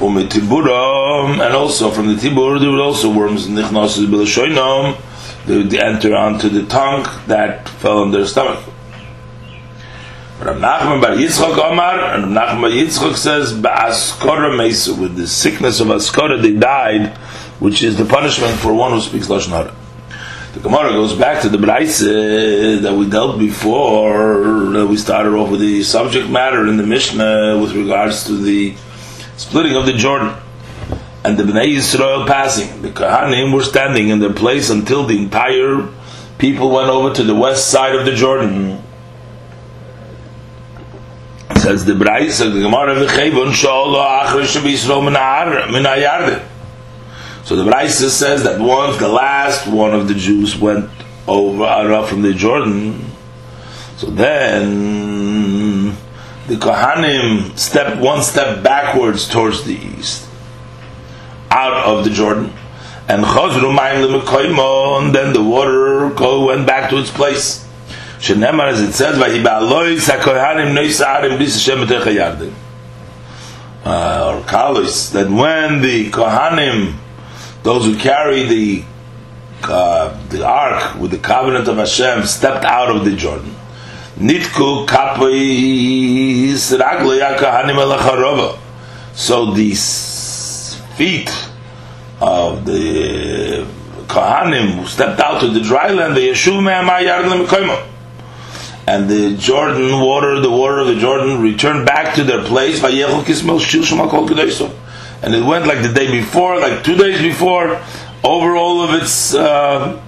And 0.00 0.32
also 1.54 1.90
from 1.90 2.06
the 2.08 2.14
tibur, 2.14 2.58
there 2.60 2.70
would 2.70 2.80
also 2.80 3.10
worms 3.12 3.46
they 5.48 5.56
would 5.56 5.74
enter 5.74 6.14
onto 6.14 6.48
the 6.48 6.64
tongue 6.66 7.04
that 7.26 7.68
fell 7.68 8.02
on 8.02 8.10
their 8.10 8.26
stomach. 8.26 8.62
Rav 10.40 10.56
Nachman 10.58 11.00
Bar 11.02 11.16
Yitzchok 11.16 11.58
Omar, 11.58 12.14
and 12.14 12.34
Rav 12.34 12.48
Nachman 12.48 12.60
Bar 12.60 12.70
Yitzchok 12.70 13.16
says, 13.16 13.52
Ba'askora 13.54 14.56
Mesa, 14.56 14.94
with 14.94 15.16
the 15.16 15.26
sickness 15.26 15.80
of 15.80 15.88
Askora, 15.88 16.40
they 16.40 16.52
died, 16.52 17.16
which 17.58 17.82
is 17.82 17.96
the 17.96 18.04
punishment 18.04 18.56
for 18.60 18.72
one 18.72 18.92
who 18.92 19.00
speaks 19.00 19.26
Lashon 19.26 19.48
Hara. 19.48 19.74
The 20.52 20.60
Gemara 20.60 20.90
goes 20.90 21.14
back 21.14 21.42
to 21.42 21.48
the 21.48 21.58
Braise 21.58 22.00
that 22.00 22.94
we 22.94 23.08
dealt 23.08 23.38
before, 23.38 24.86
we 24.86 24.96
started 24.96 25.34
off 25.34 25.50
with 25.50 25.60
the 25.60 25.82
subject 25.82 26.28
matter 26.28 26.66
in 26.66 26.76
the 26.76 26.86
Mishnah 26.86 27.58
with 27.58 27.74
regards 27.74 28.24
to 28.26 28.32
the 28.32 28.76
splitting 29.36 29.76
of 29.76 29.86
the 29.86 29.92
Jordan 29.92 30.34
and 31.24 31.36
the 31.36 31.42
Bnei 31.42 31.76
Yisrael 31.76 32.26
passing. 32.26 32.82
The 32.82 32.90
Kohanim 32.90 33.52
were 33.52 33.64
standing 33.64 34.08
in 34.08 34.18
their 34.20 34.32
place 34.32 34.70
until 34.70 35.04
the 35.04 35.18
entire 35.18 35.88
people 36.38 36.70
went 36.70 36.88
over 36.88 37.14
to 37.14 37.22
the 37.24 37.34
west 37.34 37.68
side 37.68 37.94
of 37.94 38.06
the 38.06 38.14
Jordan. 38.14 38.82
Says 41.56 41.84
the 41.84 41.92
Brais 41.92 42.44
of 42.44 42.54
the 42.54 42.60
Gemara 42.60 42.92
of 42.92 43.00
the 43.00 43.06
of 43.08 44.64
Yisrael. 44.64 45.08
So 47.48 47.56
the 47.56 47.64
Braisa 47.64 48.10
says 48.10 48.42
that 48.44 48.60
once 48.60 48.98
the 48.98 49.08
last 49.08 49.66
one 49.66 49.94
of 49.94 50.06
the 50.06 50.12
Jews 50.12 50.54
went 50.54 50.90
over 51.26 51.64
uh, 51.64 51.94
up 51.94 52.10
from 52.10 52.20
the 52.20 52.34
Jordan, 52.34 53.06
so 53.96 54.06
then 54.10 55.86
the 56.46 56.56
Kohanim 56.56 57.58
stepped 57.58 58.02
one 58.02 58.22
step 58.22 58.62
backwards 58.62 59.26
towards 59.26 59.64
the 59.64 59.74
east, 59.74 60.27
out 61.58 61.84
of 61.84 62.04
the 62.04 62.10
Jordan, 62.10 62.52
and 63.08 63.24
and 63.24 65.14
then 65.14 65.32
the 65.32 65.42
water 65.42 66.10
went 66.46 66.66
back 66.66 66.90
to 66.90 66.98
its 66.98 67.10
place. 67.10 67.66
Shenemar, 68.18 68.68
as 68.68 68.80
it 68.80 68.92
says, 68.92 69.16
uh, 73.84 74.34
or 74.34 74.42
Kalos, 74.42 75.12
that 75.12 75.30
when 75.30 75.82
the 75.82 76.10
Kohanim 76.10 76.96
those 77.62 77.84
who 77.84 77.96
carry 77.96 78.44
the 78.44 78.84
uh, 79.64 80.28
the 80.28 80.46
ark 80.46 80.98
with 81.00 81.10
the 81.10 81.18
covenant 81.18 81.68
of 81.68 81.76
Hashem 81.76 82.24
stepped 82.26 82.64
out 82.64 82.94
of 82.94 83.04
the 83.04 83.14
Jordan. 83.16 83.54
Nitku 84.16 84.86
So 89.14 89.52
these 89.52 90.80
feet 90.96 91.47
of 92.20 92.64
the 92.64 93.66
Kohanim 94.06 94.72
who 94.72 94.86
stepped 94.86 95.20
out 95.20 95.40
to 95.40 95.48
the 95.48 95.60
dry 95.60 95.90
land, 95.90 96.16
the 96.16 96.28
Yeshuv 96.28 96.58
and 98.86 99.10
the 99.10 99.36
Jordan 99.36 100.00
water, 100.00 100.40
the 100.40 100.50
water 100.50 100.78
of 100.78 100.86
the 100.86 100.96
Jordan 100.96 101.42
returned 101.42 101.84
back 101.86 102.14
to 102.14 102.24
their 102.24 102.42
place 102.42 102.82
and 105.20 105.34
it 105.34 105.44
went 105.44 105.66
like 105.66 105.82
the 105.82 105.92
day 105.92 106.10
before, 106.10 106.58
like 106.60 106.84
two 106.84 106.96
days 106.96 107.20
before, 107.20 107.80
over 108.24 108.56
all 108.56 108.82
of 108.82 109.02
its 109.02 109.34
uh. 109.34 110.00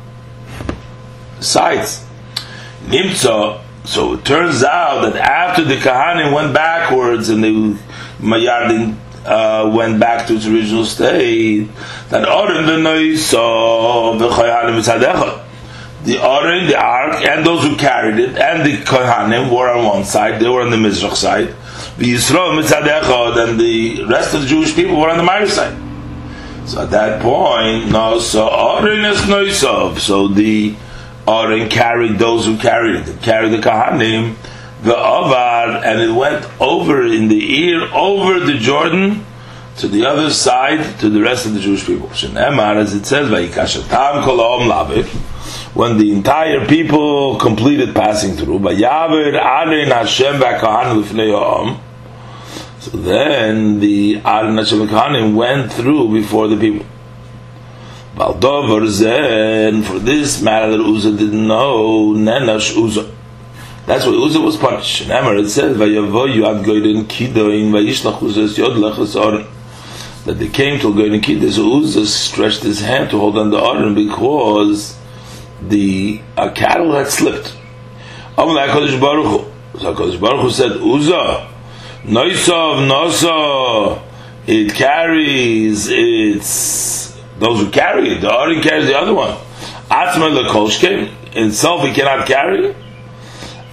Nimtza. 2.87 3.61
So 3.85 4.15
it 4.15 4.25
turns 4.25 4.63
out 4.63 5.03
that 5.03 5.17
after 5.17 5.65
the 5.65 5.77
Kahanim 5.77 6.33
went 6.35 6.55
backwards 6.55 7.29
and 7.29 7.43
the 7.43 7.77
Mayardin 8.21 8.97
uh, 9.25 9.71
went 9.75 10.01
back 10.01 10.27
to 10.27 10.35
its 10.35 10.47
original 10.47 10.85
state, 10.85 11.69
that 12.09 12.29
Oren 12.29 12.67
the 12.67 12.79
Noisa 12.79 13.37
the 16.03 16.19
Oren, 16.27 16.67
the 16.67 16.77
Ark, 16.81 17.27
and 17.27 17.45
those 17.47 17.63
who 17.63 17.77
carried 17.77 18.19
it, 18.19 18.39
and 18.39 18.65
the 18.65 18.79
Kohanim 18.85 19.51
were 19.55 19.69
on 19.71 19.85
one 19.85 20.05
side, 20.05 20.41
they 20.41 20.49
were 20.49 20.63
on 20.63 20.71
the 20.71 20.79
Mizrach 20.79 21.15
side 21.15 21.55
the 22.01 22.15
Yisrael 22.15 22.59
Mitzadecha, 22.59 23.49
and 23.49 23.61
the 23.61 24.05
rest 24.05 24.35
of 24.35 24.41
the 24.43 24.47
Jewish 24.47 24.75
people 24.75 24.99
were 24.99 25.11
on 25.11 25.19
the 25.19 25.23
Meir 25.23 25.47
side. 25.47 25.77
So 26.67 26.83
at 26.83 26.91
that 26.91 27.21
point, 27.21 27.91
no, 27.91 28.19
so 28.19 28.49
Oren 28.49 29.05
is 29.05 29.21
noisov. 29.23 29.99
So 29.99 30.29
the 30.29 30.75
Oren 31.27 31.69
carried 31.69 32.19
those 32.19 32.47
who 32.47 32.57
carried 32.57 33.07
it, 33.07 33.23
carried 33.23 33.53
the 33.53 33.59
Kahanim, 33.59 34.35
the 34.83 34.97
Avar, 34.97 35.85
and 35.85 36.01
it 36.01 36.13
went 36.13 36.47
over 36.61 37.05
in 37.05 37.29
the 37.29 37.63
ear, 37.63 37.89
over 37.93 38.41
the 38.41 38.59
Jordan, 38.59 39.27
to 39.77 39.89
the 39.89 40.07
other 40.07 40.31
side, 40.31 40.99
to 41.01 41.09
the 41.09 41.21
rest 41.21 41.47
of 41.47 41.55
the 41.55 41.61
Jewish 41.61 41.87
people. 41.87 42.09
Shenemar, 42.09 42.77
as 42.77 42.95
it 42.95 43.07
says, 43.07 43.29
Vayikashatam 43.29 44.25
kol 44.25 44.39
lavik, 44.61 45.07
when 45.75 45.99
the 45.99 46.13
entire 46.13 46.67
people 46.67 47.39
completed 47.39 47.95
passing 47.95 48.35
through, 48.35 48.59
Vayaver 48.59 49.35
Aron 49.35 49.91
Hashem 49.91 50.41
v'Kahanim 50.41 51.03
l'fnei 51.03 51.81
so 52.81 52.97
then 52.97 53.79
the 53.79 54.23
Aron 54.25 54.57
Hashem 54.57 54.89
Kahanim 54.89 55.35
went 55.35 55.71
through 55.71 56.09
before 56.13 56.49
the 56.49 56.57
people. 56.57 56.87
Baldover 58.17 58.89
Zen, 58.89 59.83
for 59.83 59.99
this 59.99 60.41
matter 60.41 60.71
that 60.77 60.81
Uzzah 60.81 61.13
didn't 61.13 61.47
know, 61.47 62.15
Nenash 62.15 62.75
Uzzah. 62.83 63.15
That's 63.91 64.07
why 64.07 64.13
Uzzah 64.13 64.41
was 64.41 64.57
punished. 64.57 65.01
And 65.01 65.11
Emmer 65.11 65.35
it 65.35 65.49
says, 65.49 65.77
Vayavo 65.77 66.33
Yad 66.33 66.65
Goyden 66.65 67.07
Kidoin 67.07 67.73
Vayishlach 67.73 68.23
Uzzah's 68.23 68.57
Yod 68.57 68.77
Lechas 68.77 69.21
Oren. 69.21 69.49
That 70.27 70.35
they 70.35 70.49
came 70.49 70.79
to 70.79 70.95
Goyden 70.95 71.21
Kidoin, 71.21 71.51
so 71.51 71.79
Uzzah 71.79 72.07
stretched 72.07 72.63
his 72.63 72.81
hand 72.83 73.11
to 73.11 73.19
hold 73.19 73.37
on 73.37 73.51
the 73.51 73.59
Oren 73.59 73.97
because 73.97 74.97
the 75.61 76.21
uh, 76.37 76.53
cattle 76.53 76.93
had 76.93 77.09
slipped. 77.09 77.57
Amalei 78.39 78.69
HaKadosh 78.69 79.01
Baruch 79.01 79.27
Hu. 79.27 79.81
So 79.81 79.93
HaKadosh 79.93 80.21
Baruch 80.21 80.43
Hu 80.43 80.51
said, 80.51 80.71
Uzzah, 80.71 81.53
Noisov, 82.05 82.89
Noso, 82.89 84.03
it 84.47 84.73
carries 84.73 85.89
its, 85.89 87.21
those 87.41 87.65
who 87.65 87.69
carry 87.73 88.11
it, 88.11 88.21
the 88.21 88.29
Arin 88.29 88.63
carries 88.63 88.87
the 88.87 88.97
other 88.97 89.15
one. 89.15 89.37
Atzma 89.91 90.31
lekolshkem, 90.41 91.13
itself 91.35 91.85
he 91.85 91.93
cannot 91.93 92.29
carry. 92.29 92.77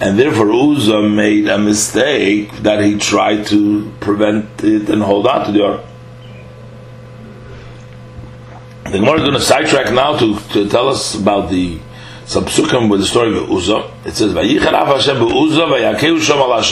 And 0.00 0.18
therefore 0.18 0.52
Uzzah 0.52 1.08
made 1.08 1.48
a 1.48 1.58
mistake 1.58 2.52
that 2.58 2.84
he 2.84 2.98
tried 2.98 3.46
to 3.46 3.90
prevent 4.00 4.62
it 4.62 4.88
and 4.88 5.02
hold 5.02 5.26
on 5.26 5.46
to 5.46 5.52
the 5.52 5.58
Arin. 5.58 5.84
The 8.84 8.98
Gemara 9.00 9.16
is 9.16 9.22
going 9.22 9.34
to 9.34 9.40
sidetrack 9.40 9.92
now 9.92 10.16
to, 10.18 10.38
to 10.54 10.68
tell 10.68 10.88
us 10.88 11.14
about 11.14 11.50
the 11.50 11.78
subsukim 12.24 12.88
with 12.88 13.00
the 13.00 13.06
story 13.06 13.36
of 13.36 13.50
Uzzah. 13.50 13.90
It 14.06 14.14
says, 14.14 14.32
"Vayichar 14.32 14.72
Hashem 14.72 15.16
beUzzah 15.16 15.96
shom 15.96 16.40
al 16.40 16.62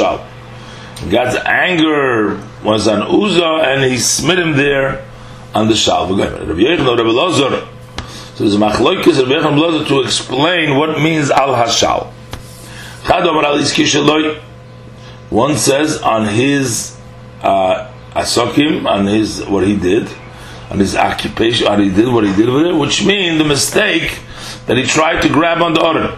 God's 1.11 1.37
anger 1.45 2.41
was 2.65 2.89
on 2.89 3.03
Uzzah, 3.03 3.69
and 3.69 3.85
he 3.85 3.99
smit 3.99 4.39
him 4.39 4.57
there 4.57 5.05
on 5.55 5.69
the 5.69 5.77
shal. 5.77 6.09
So 6.09 6.15
there's 6.17 6.31
a 8.55 8.59
machloikis 8.59 9.19
Rabbi 9.19 9.35
Yechon 9.47 9.87
to 9.89 10.01
explain 10.01 10.79
what 10.79 10.99
means 11.01 11.31
al 11.31 11.55
hashal. 11.55 12.13
One 15.31 15.57
says 15.57 16.03
on 16.03 16.27
his 16.27 16.99
uh, 17.43 17.93
asokim, 18.13 18.87
on 18.87 19.07
his 19.07 19.45
what 19.45 19.67
he 19.67 19.77
did, 19.77 20.09
on 20.71 20.79
his 20.79 20.95
occupation, 20.97 21.67
on 21.69 21.81
he 21.81 21.91
did 21.91 22.09
what 22.09 22.25
he 22.25 22.35
did 22.35 22.49
with 22.49 22.67
it, 22.67 22.75
which 22.75 23.05
means 23.05 23.39
the 23.39 23.45
mistake 23.45 24.19
that 24.67 24.77
he 24.77 24.85
tried 24.85 25.23
to 25.23 25.29
grab 25.29 25.63
on 25.63 25.75
the 25.75 25.85
order. 25.85 26.17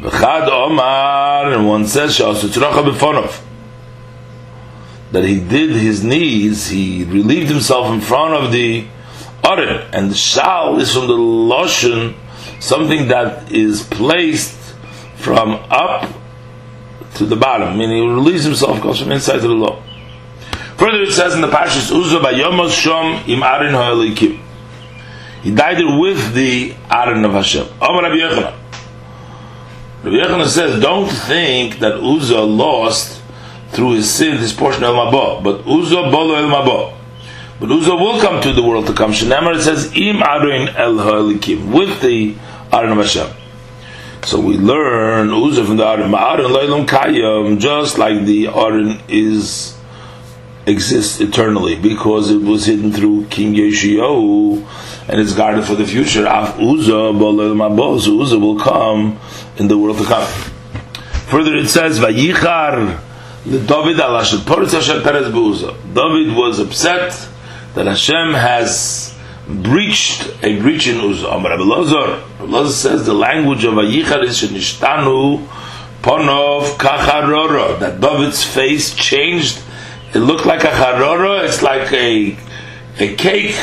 V'chad 0.00 0.48
Omar, 0.48 1.52
and 1.52 1.68
one 1.68 1.86
says, 1.86 2.18
that 2.18 2.84
he 5.24 5.38
did 5.38 5.70
his 5.70 6.02
knees, 6.02 6.66
he 6.68 7.04
relieved 7.04 7.48
himself 7.48 7.92
in 7.92 8.00
front 8.00 8.34
of 8.34 8.50
the 8.50 8.88
Oren, 9.48 9.86
and 9.92 10.10
the 10.10 10.16
Shal 10.16 10.80
is 10.80 10.92
from 10.92 11.06
the 11.06 11.14
Loshen, 11.14 12.16
something 12.60 13.06
that 13.08 13.52
is 13.52 13.84
placed 13.84 14.63
from 15.24 15.54
up 15.70 16.12
to 17.14 17.24
the 17.24 17.36
bottom, 17.36 17.78
meaning 17.78 18.02
he 18.02 18.08
relieves 18.08 18.44
himself, 18.44 18.80
goes 18.82 19.00
from 19.00 19.10
inside 19.10 19.40
to 19.40 19.48
the 19.48 19.54
low. 19.54 19.82
Further, 20.76 21.02
it 21.02 21.12
says 21.12 21.34
in 21.34 21.40
the 21.40 21.48
Pashas, 21.48 21.90
Uzo 21.90 22.20
Bayomos 22.20 22.70
Shom 22.70 23.26
im 23.28 23.40
Arin 23.40 23.72
Ha'elikim. 23.72 24.40
He 25.42 25.54
died 25.54 25.78
with 25.78 26.34
the 26.34 26.70
Arin 26.90 27.24
of 27.24 27.32
Hashem. 27.32 27.66
Omar 27.80 28.02
Rabbi 28.02 28.16
Yochanan. 28.16 28.58
Rabbi 30.02 30.16
Yochanan 30.16 30.48
says, 30.48 30.80
don't 30.80 31.08
think 31.08 31.78
that 31.78 31.94
Uzzah 31.94 32.42
lost 32.42 33.22
through 33.70 33.92
his 33.92 34.12
sin 34.12 34.38
his 34.38 34.52
portion 34.52 34.84
of 34.84 34.94
Mabah, 34.94 35.42
but 35.42 35.60
Uzzah 35.66 36.10
bolo 36.10 36.34
el 36.34 36.48
Mabah. 36.48 36.94
But 37.60 37.70
Uzzah 37.70 37.94
will 37.94 38.20
come 38.20 38.42
to 38.42 38.52
the 38.52 38.62
world 38.62 38.86
to 38.88 38.92
come. 38.92 39.12
Shenamar 39.12 39.60
says, 39.60 39.92
im 39.94 40.16
arin 40.16 40.74
el 40.74 40.98
ha'elikim, 40.98 41.72
with 41.72 42.00
the 42.00 42.34
Aron 42.72 42.92
of 42.92 42.98
Hashem. 42.98 43.43
So 44.24 44.40
we 44.40 44.56
learn 44.56 45.30
Uzzah 45.30 45.66
from 45.66 45.76
the 45.76 45.86
Aron, 45.86 46.10
Ma'aron 46.10 46.48
leilum 46.48 46.86
kayam, 46.86 47.60
just 47.60 47.98
like 47.98 48.24
the 48.24 48.48
Aron 48.48 48.98
is 49.06 49.76
exists 50.66 51.20
eternally 51.20 51.76
because 51.76 52.30
it 52.30 52.40
was 52.40 52.64
hidden 52.64 52.90
through 52.90 53.26
King 53.26 53.54
Yeshiyahu 53.54 54.66
and 55.08 55.20
it's 55.20 55.34
guarded 55.34 55.66
for 55.66 55.74
the 55.74 55.86
future. 55.86 56.24
Af 56.26 56.58
Uzzah, 56.58 57.12
so 58.00 58.22
Uzzah 58.22 58.38
will 58.38 58.58
come 58.58 59.20
in 59.58 59.68
the 59.68 59.76
world 59.76 59.98
to 59.98 60.04
come. 60.04 60.26
Further, 61.28 61.54
it 61.56 61.68
says, 61.68 61.98
"Vayichar 61.98 62.98
David 63.44 64.00
al 64.00 64.16
Hashem 64.16 64.40
Poritz 64.40 64.72
Hashem 64.72 65.02
Perez 65.02 65.30
Be'uzzah." 65.30 65.74
David 65.92 66.34
was 66.34 66.58
upset 66.58 67.28
that 67.74 67.86
Hashem 67.86 68.32
has 68.32 69.13
breached 69.48 70.32
a 70.42 70.58
breach 70.60 70.86
in 70.88 70.98
Uzzah. 71.00 71.28
Amar 71.28 71.50
Rabbi 71.50 71.62
Lazar, 71.62 72.24
Lazar 72.44 72.72
says 72.72 73.06
the 73.06 73.14
language 73.14 73.64
of 73.64 73.74
Vayichar 73.74 74.24
is 74.24 74.40
Shenishtanu 74.40 75.46
Ponov 76.02 76.76
Kacharora, 76.76 77.78
that 77.80 78.00
David's 78.00 78.44
face 78.44 78.94
changed. 78.94 79.62
It 80.14 80.20
looked 80.20 80.46
like 80.46 80.62
a 80.62 80.68
charora. 80.68 81.44
It's 81.44 81.62
like 81.62 81.92
a 81.92 82.36
a 83.00 83.14
cake 83.16 83.56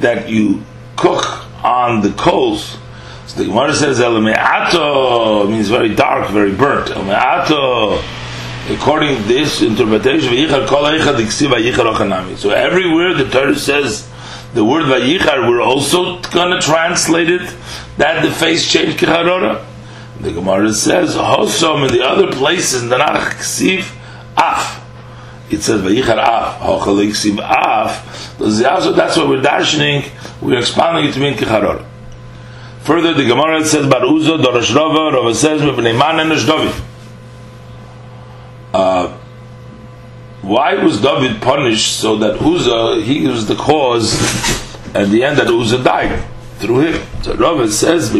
that 0.00 0.28
you 0.28 0.62
cook 0.96 1.44
on 1.64 2.00
the 2.00 2.10
coals. 2.12 2.78
So 3.26 3.40
the 3.40 3.46
Gemara 3.46 3.74
says 3.74 4.00
El 4.00 4.20
means 4.20 5.68
very 5.68 5.94
dark, 5.94 6.30
very 6.30 6.54
burnt. 6.54 6.90
El 6.90 8.02
according 8.70 9.16
to 9.16 9.22
this 9.22 9.60
interpretation, 9.62 10.30
so 12.36 12.50
everywhere 12.50 13.14
the 13.14 13.28
Torah 13.30 13.56
says 13.56 14.08
the 14.54 14.64
word 14.64 14.84
Vayichar, 14.84 15.48
we're 15.48 15.60
also 15.60 16.20
going 16.20 16.52
to 16.52 16.60
translate 16.60 17.30
it 17.30 17.54
that 17.98 18.24
the 18.24 18.30
face 18.32 18.70
changed 18.70 18.98
Kecharora. 18.98 19.64
The 20.20 20.32
Gemara 20.32 20.72
says, 20.72 21.14
Hosom 21.14 21.86
in 21.86 21.92
the 21.92 22.02
other 22.02 22.32
places 22.32 22.82
in 22.82 22.88
the 22.88 22.96
Narach 22.96 23.34
Ksiv, 23.34 23.94
Af. 24.36 24.84
It 25.50 25.62
says 25.62 25.82
Vayichar 25.82 26.18
Af, 26.18 26.60
Hochalik 26.60 27.14
Af. 27.40 28.38
So 28.38 28.92
that's 28.92 29.16
what 29.16 29.28
we're 29.28 29.42
darshaning, 29.42 30.10
we're 30.40 30.58
expounding 30.58 31.06
it 31.06 31.12
to 31.12 31.20
mean 31.20 31.34
Kecharora. 31.34 31.84
Further, 32.80 33.12
the 33.12 33.24
Gemara 33.24 33.64
says, 33.66 33.86
Bar 33.86 34.00
Uzo, 34.00 34.42
Dorosh 34.42 34.74
Rava, 34.74 35.14
Rava 35.14 35.34
says, 35.34 35.60
Mepnei 35.60 35.96
Man 35.96 36.20
and 36.20 36.46
David. 36.46 36.82
Uh, 38.72 39.17
why 40.48 40.74
was 40.82 41.00
David 41.00 41.42
punished 41.42 42.00
so 42.00 42.16
that 42.16 42.40
Uzzah, 42.40 43.02
he 43.02 43.26
was 43.26 43.46
the 43.46 43.54
cause 43.54 44.14
at 44.94 45.10
the 45.10 45.22
end 45.22 45.36
that 45.38 45.48
Uzzah 45.48 45.84
died 45.84 46.24
through 46.56 46.80
him? 46.80 47.06
So 47.22 47.34
Rav 47.34 47.70
says, 47.70 48.10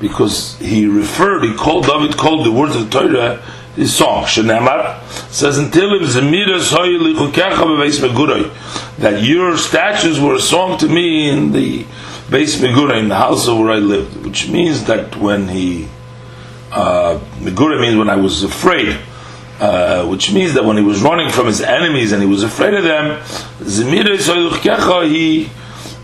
because 0.00 0.58
he 0.58 0.86
referred, 0.86 1.42
he 1.42 1.54
called 1.54 1.86
David, 1.86 2.16
called 2.16 2.46
the 2.46 2.52
words 2.52 2.76
of 2.76 2.88
the 2.88 3.00
Torah 3.00 3.42
his 3.74 3.94
song. 3.94 4.24
Shenemar 4.24 5.02
says 5.32 5.58
until 5.58 5.98
that 8.98 9.22
your 9.22 9.56
statues 9.56 10.20
were 10.20 10.34
a 10.34 10.40
song 10.40 10.78
to 10.78 10.88
me 10.88 11.28
in 11.30 11.52
the 11.52 11.84
base 12.30 12.60
Megura, 12.60 12.98
in 12.98 13.08
the 13.08 13.16
house 13.16 13.48
of 13.48 13.58
where 13.58 13.72
I 13.72 13.78
lived, 13.78 14.24
which 14.24 14.48
means 14.48 14.84
that 14.84 15.16
when 15.16 15.48
he 15.48 15.88
uh, 16.70 17.18
Megura 17.40 17.80
means 17.80 17.96
when 17.96 18.08
I 18.08 18.16
was 18.16 18.42
afraid 18.42 18.98
uh, 19.62 20.04
which 20.08 20.32
means 20.32 20.54
that 20.54 20.64
when 20.64 20.76
he 20.76 20.82
was 20.82 21.00
running 21.02 21.30
from 21.30 21.46
his 21.46 21.60
enemies 21.60 22.10
and 22.10 22.20
he 22.20 22.26
was 22.26 22.42
afraid 22.42 22.74
of 22.74 22.82
them, 22.82 23.22
he 25.08 25.48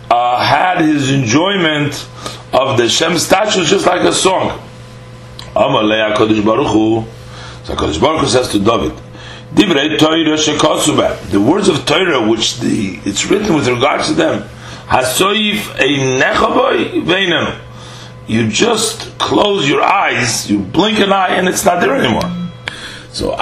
uh, 0.09 0.39
had 0.41 0.79
his 0.79 1.11
enjoyment 1.11 2.07
of 2.53 2.77
the 2.77 2.87
Shem 2.87 3.17
statues 3.17 3.69
just 3.69 3.85
like 3.85 3.99
a 4.03 4.13
song. 4.13 4.61
So 5.53 5.59
HaKadosh 7.75 7.99
Baruch 7.99 8.21
Hu 8.21 8.27
says 8.27 8.47
to 8.47 8.59
David, 8.59 8.93
the 11.29 11.41
words 11.45 11.67
of 11.67 11.85
Torah 11.85 12.29
which 12.29 12.59
the, 12.59 12.97
it's 13.03 13.25
written 13.25 13.55
with 13.55 13.67
regards 13.67 14.07
to 14.07 14.13
them, 14.13 14.47
you 18.25 18.47
just 18.47 19.17
close 19.17 19.67
your 19.67 19.81
eyes, 19.81 20.49
you 20.49 20.59
blink 20.59 20.99
an 20.99 21.11
eye, 21.11 21.35
and 21.35 21.49
it's 21.49 21.65
not 21.65 21.81
there 21.81 21.93
anymore. 21.93 22.38
So 23.11 23.33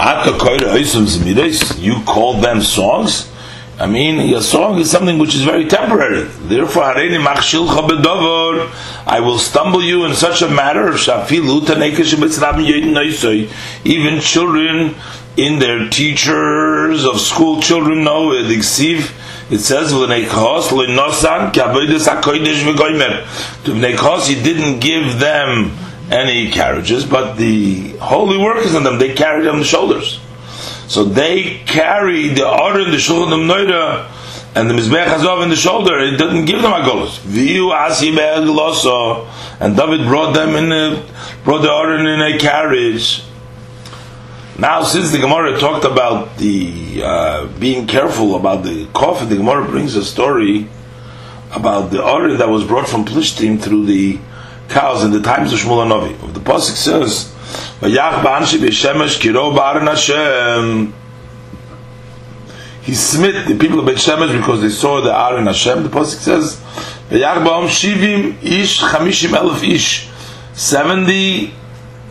you 1.77 2.01
call 2.05 2.41
them 2.41 2.61
songs? 2.61 3.31
I 3.79 3.85
mean, 3.85 4.33
a 4.33 4.41
song 4.41 4.79
is 4.79 4.89
something 4.89 5.19
which 5.19 5.35
is 5.35 5.43
very 5.43 5.67
temporary. 5.67 6.23
Therefore, 6.23 6.83
I 6.83 6.95
will 9.19 9.37
stumble 9.37 9.83
you 9.83 10.05
in 10.05 10.15
such 10.15 10.41
a 10.41 10.49
matter. 10.49 10.97
Even 13.83 14.19
children 14.19 14.95
in 15.35 15.59
their 15.59 15.89
teachers 15.89 17.05
of 17.05 17.19
school 17.19 17.61
children 17.61 18.03
know 18.03 18.33
it. 18.33 18.49
It 18.49 19.59
says, 19.59 19.93
he 24.27 24.43
didn't 24.43 24.79
give 24.79 25.19
them 25.19 25.71
any 26.11 26.51
carriages, 26.51 27.05
but 27.05 27.35
the 27.35 27.89
holy 27.97 28.37
workers 28.37 28.73
in 28.73 28.83
them, 28.83 28.97
they 28.99 29.13
carried 29.13 29.47
on 29.47 29.59
the 29.59 29.65
shoulders. 29.65 30.19
So 30.87 31.03
they 31.03 31.61
carried 31.65 32.37
the 32.37 32.49
order 32.49 32.81
in 32.81 32.91
the 32.91 32.99
shoulder 32.99 33.35
of 33.35 33.41
Noida 33.41 34.09
and 34.55 34.69
the 34.69 34.73
Mizbech 34.73 35.05
Hazov 35.05 35.43
in 35.43 35.49
the 35.49 35.55
shoulder. 35.55 35.99
It 35.99 36.17
didn't 36.17 36.45
give 36.45 36.61
them 36.61 36.71
a 36.71 36.79
golos. 36.79 37.19
And 39.59 39.75
David 39.75 40.07
brought 40.07 40.33
them 40.33 40.55
in 40.55 40.71
a, 40.71 41.05
brought 41.43 41.61
the 41.61 41.71
order 41.71 41.97
in 41.97 42.21
a 42.21 42.39
carriage. 42.39 43.23
Now, 44.57 44.83
since 44.83 45.11
the 45.11 45.19
Gemara 45.19 45.59
talked 45.59 45.85
about 45.85 46.37
the 46.37 47.01
uh, 47.03 47.47
being 47.59 47.85
careful 47.85 48.35
about 48.35 48.63
the 48.63 48.87
coffin, 48.87 49.29
the 49.29 49.35
Gemara 49.35 49.67
brings 49.67 49.95
a 49.95 50.03
story 50.03 50.67
about 51.51 51.91
the 51.91 52.03
order 52.03 52.37
that 52.37 52.49
was 52.49 52.63
brought 52.63 52.87
from 52.87 53.05
Plishtim 53.05 53.61
through 53.61 53.85
the 53.85 54.19
cows 54.69 55.03
in 55.03 55.11
the 55.11 55.21
times 55.21 55.53
of 55.53 55.59
Shmuel 55.59 55.87
Novi. 55.87 56.13
The 56.33 56.39
pasuk 56.39 56.75
says, 56.75 57.33
"Vayach 57.81 58.23
ba'anshi 58.23 58.59
b'shemesh 58.59 59.19
kiro 59.19 59.55
ba'aron 59.55 59.87
Hashem." 59.87 60.93
He 62.81 62.95
smit 62.95 63.47
the 63.47 63.55
people 63.57 63.79
of 63.79 63.85
Beit 63.85 63.97
Shemesh 63.97 64.31
because 64.37 64.61
they 64.61 64.69
saw 64.69 65.01
the 65.01 65.13
Aron 65.13 65.45
Hashem. 65.45 65.83
The 65.83 65.89
pasuk 65.89 66.19
says, 66.19 66.57
"Vayach 67.09 67.43
ba'om 67.45 67.67
shivim 67.67 68.41
ish 68.43 68.79
chamishim 68.79 69.31
elef 69.37 69.63
ish," 69.67 70.09
seventy 70.53 71.53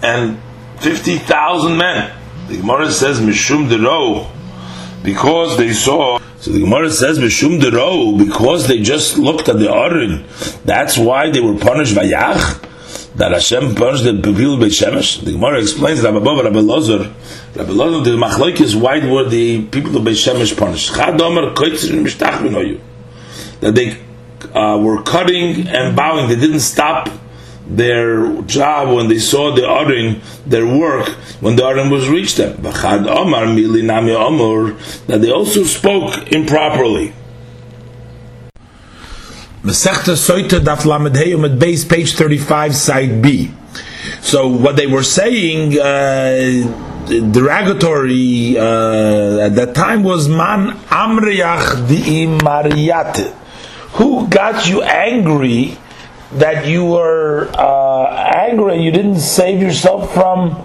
and 0.02 0.38
fifty 0.78 1.18
thousand 1.18 1.78
men. 1.78 2.12
The 2.48 2.58
Gemara 2.58 2.90
says, 2.90 3.20
"Mishum 3.20 3.68
dero," 3.68 4.26
because 5.02 5.56
they 5.56 5.72
saw 5.72 6.18
so 6.46 6.52
the 6.52 6.60
Gemara 6.60 6.92
says, 6.92 7.18
"B'shum 7.18 7.60
dero," 7.60 8.16
because 8.16 8.68
they 8.68 8.80
just 8.80 9.18
looked 9.18 9.48
at 9.48 9.58
the 9.58 9.68
Aron. 9.68 10.24
That's 10.64 10.96
why 10.96 11.28
they 11.28 11.40
were 11.40 11.56
punished 11.58 11.96
by 11.96 12.04
Yach. 12.04 12.62
That 13.16 13.32
Hashem 13.32 13.74
punished 13.74 14.04
the 14.04 14.12
people 14.12 14.54
of 14.54 14.60
Shemesh. 14.60 15.24
The 15.24 15.32
Gemara 15.32 15.58
explains 15.60 16.02
Rabbi 16.02 16.20
Baba, 16.20 16.44
Rabbi 16.44 16.60
Lozer, 16.60 17.12
Rabbi 17.56 17.72
Lozer, 17.72 18.04
the 18.04 18.10
Machlok 18.10 18.60
is 18.60 18.76
why 18.76 19.04
were 19.04 19.28
the 19.28 19.62
people 19.66 19.96
of 19.96 20.04
Beit 20.04 20.14
Shemesh 20.14 20.56
punished? 20.56 20.94
That 23.60 23.74
they 23.74 23.98
uh, 24.54 24.78
were 24.78 25.02
cutting 25.02 25.66
and 25.66 25.96
bowing. 25.96 26.28
They 26.28 26.36
didn't 26.36 26.60
stop 26.60 27.08
their 27.66 28.42
job 28.42 28.94
when 28.94 29.08
they 29.08 29.18
saw 29.18 29.54
the 29.54 29.62
Arin, 29.62 30.20
their 30.44 30.66
work, 30.66 31.08
when 31.40 31.56
the 31.56 31.62
Arin 31.62 31.90
was 31.90 32.08
reached 32.08 32.36
them. 32.36 32.62
That 35.06 35.20
they 35.20 35.30
also 35.30 35.64
spoke 35.64 36.32
improperly. 36.32 37.12
Masechta 39.62 40.14
Soita 40.14 40.60
Daf 40.60 40.84
Lamed 40.84 41.16
at 41.44 41.58
base 41.58 41.84
page 41.84 42.14
35, 42.14 42.76
side 42.76 43.20
B. 43.20 43.50
So 44.20 44.46
what 44.46 44.76
they 44.76 44.86
were 44.86 45.02
saying, 45.02 45.76
uh, 45.76 46.84
derogatory 47.06 48.56
uh, 48.56 49.46
at 49.46 49.56
that 49.56 49.74
time 49.74 50.04
was 50.04 50.28
Man 50.28 50.70
Amriach 50.86 51.88
Di 51.88 52.26
Mariyate. 52.26 53.32
Who 53.98 54.28
got 54.28 54.68
you 54.68 54.82
angry 54.82 55.76
that 56.32 56.66
you 56.66 56.84
were 56.84 57.48
uh, 57.54 58.32
angry, 58.34 58.82
you 58.82 58.90
didn't 58.90 59.20
save 59.20 59.60
yourself 59.60 60.12
from 60.12 60.64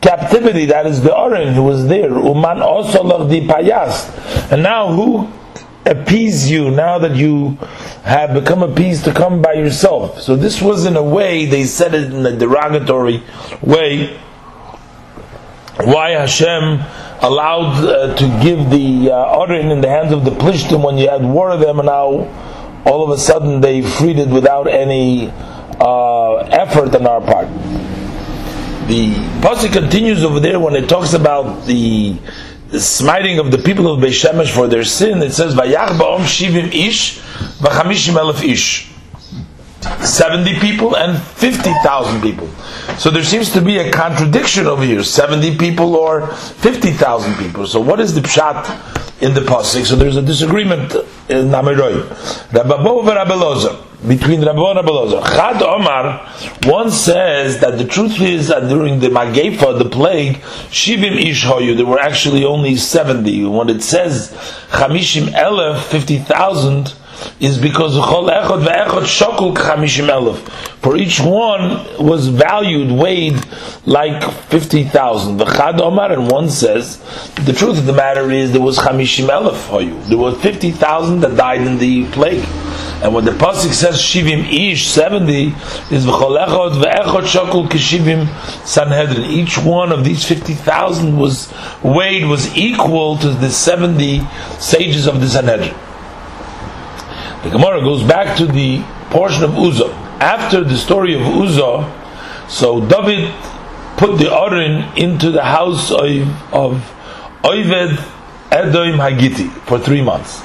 captivity. 0.00 0.66
That 0.66 0.86
is 0.86 1.02
the 1.02 1.14
Oren 1.14 1.54
who 1.54 1.62
was 1.62 1.86
there. 1.86 2.10
Uman 2.10 2.62
also 2.62 3.26
the 3.26 3.40
payas. 3.46 4.50
And 4.50 4.62
now 4.62 4.92
who 4.92 5.30
appease 5.84 6.50
you 6.50 6.70
now 6.70 6.98
that 6.98 7.16
you 7.16 7.58
have 8.04 8.34
become 8.34 8.62
appeased 8.62 9.04
to 9.04 9.12
come 9.12 9.42
by 9.42 9.54
yourself? 9.54 10.20
So 10.20 10.36
this 10.36 10.60
was 10.60 10.86
in 10.86 10.96
a 10.96 11.02
way, 11.02 11.46
they 11.46 11.64
said 11.64 11.94
it 11.94 12.12
in 12.12 12.24
a 12.26 12.36
derogatory 12.36 13.22
way. 13.60 14.18
Why 15.76 16.10
Hashem 16.10 16.80
allowed 17.22 17.84
uh, 17.84 18.14
to 18.16 18.40
give 18.42 18.70
the 18.70 19.10
uh, 19.10 19.44
in 19.52 19.80
the 19.80 19.88
hands 19.88 20.12
of 20.12 20.24
the 20.24 20.30
Plishtim 20.32 20.84
when 20.84 20.98
you 20.98 21.08
had 21.08 21.22
war 21.22 21.50
of 21.50 21.60
them 21.60 21.78
and 21.78 21.86
now 21.86 22.28
all 22.84 23.04
of 23.04 23.10
a 23.10 23.18
sudden 23.18 23.60
they 23.60 23.82
freed 23.82 24.18
it 24.18 24.28
without 24.28 24.66
any 24.66 25.30
uh, 25.80 26.36
effort 26.50 26.94
on 26.94 27.06
our 27.06 27.20
part. 27.20 27.48
The 28.88 29.14
pasuk 29.40 29.72
continues 29.72 30.24
over 30.24 30.40
there 30.40 30.58
when 30.58 30.74
it 30.74 30.88
talks 30.88 31.12
about 31.12 31.66
the, 31.66 32.18
smiting 32.78 33.38
of 33.38 33.50
the 33.50 33.58
people 33.58 33.92
of 33.92 34.00
Beishemesh 34.00 34.50
for 34.50 34.66
their 34.66 34.84
sin. 34.84 35.22
It 35.22 35.32
says, 35.32 35.54
"Vayach 35.54 35.98
ba'om 35.98 36.20
shivim 36.20 36.72
ish, 36.74 37.18
v'chamishim 37.58 38.14
elef 38.14 38.42
ish." 38.42 38.91
70 40.00 40.58
people 40.58 40.96
and 40.96 41.20
50,000 41.20 42.20
people. 42.22 42.48
So 42.98 43.10
there 43.10 43.24
seems 43.24 43.50
to 43.52 43.60
be 43.60 43.78
a 43.78 43.90
contradiction 43.90 44.66
over 44.66 44.82
here 44.82 45.02
70 45.02 45.56
people 45.56 45.96
or 45.96 46.26
50,000 46.26 47.36
people. 47.36 47.66
So, 47.66 47.80
what 47.80 48.00
is 48.00 48.14
the 48.14 48.20
pshat 48.20 49.22
in 49.22 49.34
the 49.34 49.40
pasuk? 49.40 49.84
So, 49.84 49.96
there's 49.96 50.16
a 50.16 50.22
disagreement 50.22 50.94
uh, 50.94 51.04
in 51.28 51.48
Namiroi. 51.48 52.02
Rababo 52.50 53.06
and 53.08 53.92
between 54.08 54.40
Rabbo 54.40 54.76
and 54.76 54.88
Rabbi 54.88 55.30
Chad 55.30 55.62
Omar, 55.62 56.26
one 56.64 56.90
says 56.90 57.60
that 57.60 57.78
the 57.78 57.84
truth 57.84 58.20
is 58.20 58.48
that 58.48 58.68
during 58.68 58.98
the 58.98 59.08
Magefa, 59.08 59.78
the 59.78 59.88
plague, 59.88 60.36
Shivim 60.70 61.16
Ish 61.24 61.44
Hoyu, 61.44 61.76
there 61.76 61.86
were 61.86 62.00
actually 62.00 62.44
only 62.44 62.74
70. 62.74 63.44
When 63.44 63.68
it 63.68 63.82
says 63.82 64.32
Chamishim 64.70 65.26
Elef, 65.28 65.84
50,000, 65.84 66.94
is 67.40 67.58
because. 67.58 67.92
For 70.82 70.96
each 70.96 71.20
one 71.20 72.04
was 72.04 72.28
valued, 72.28 72.90
weighed 72.90 73.40
like 73.86 74.22
fifty 74.48 74.84
thousand. 74.84 75.38
V'chad 75.38 75.80
omar, 75.80 76.12
and 76.12 76.30
one 76.30 76.48
says, 76.50 76.98
the 77.44 77.52
truth 77.52 77.78
of 77.78 77.86
the 77.86 77.92
matter 77.92 78.30
is 78.30 78.52
there 78.52 78.60
was 78.60 78.78
chamishim 78.78 79.28
elef 79.28 80.08
There 80.08 80.18
were 80.18 80.32
fifty 80.34 80.70
thousand 80.70 81.20
that 81.20 81.36
died 81.36 81.60
in 81.62 81.78
the 81.78 82.06
plague. 82.10 82.44
And 83.02 83.14
when 83.14 83.24
the 83.24 83.32
pasuk 83.32 83.72
says 83.72 83.96
shivim 84.00 84.52
ish 84.52 84.86
seventy 84.88 85.54
is 85.90 86.06
v'cholechot 86.06 86.82
ve'echot 86.82 87.26
shokul 87.26 87.68
kishivim 87.68 88.26
sanhedrin. 88.66 89.24
Each 89.30 89.58
one 89.58 89.92
of 89.92 90.04
these 90.04 90.24
fifty 90.24 90.54
thousand 90.54 91.16
was 91.16 91.52
weighed 91.82 92.24
was 92.24 92.56
equal 92.56 93.18
to 93.18 93.28
the 93.30 93.50
seventy 93.50 94.22
sages 94.58 95.06
of 95.06 95.20
the 95.20 95.28
Sanhedrin. 95.28 95.74
The 97.42 97.50
Gemara 97.50 97.80
goes 97.80 98.02
back 98.04 98.36
to 98.38 98.46
the 98.46 98.82
portion 99.10 99.42
of 99.42 99.56
Uzzah. 99.56 99.92
After 100.20 100.62
the 100.62 100.76
story 100.76 101.14
of 101.14 101.22
Uzzah, 101.22 102.46
so 102.48 102.80
David 102.86 103.34
put 103.96 104.18
the 104.18 104.32
Aron 104.32 104.96
into 104.96 105.30
the 105.30 105.42
house 105.42 105.90
of, 105.90 106.02
of 106.52 106.94
Oived 107.42 107.98
Edom 108.52 108.98
Hagiti 108.98 109.48
for 109.66 109.78
three 109.78 110.02
months. 110.02 110.42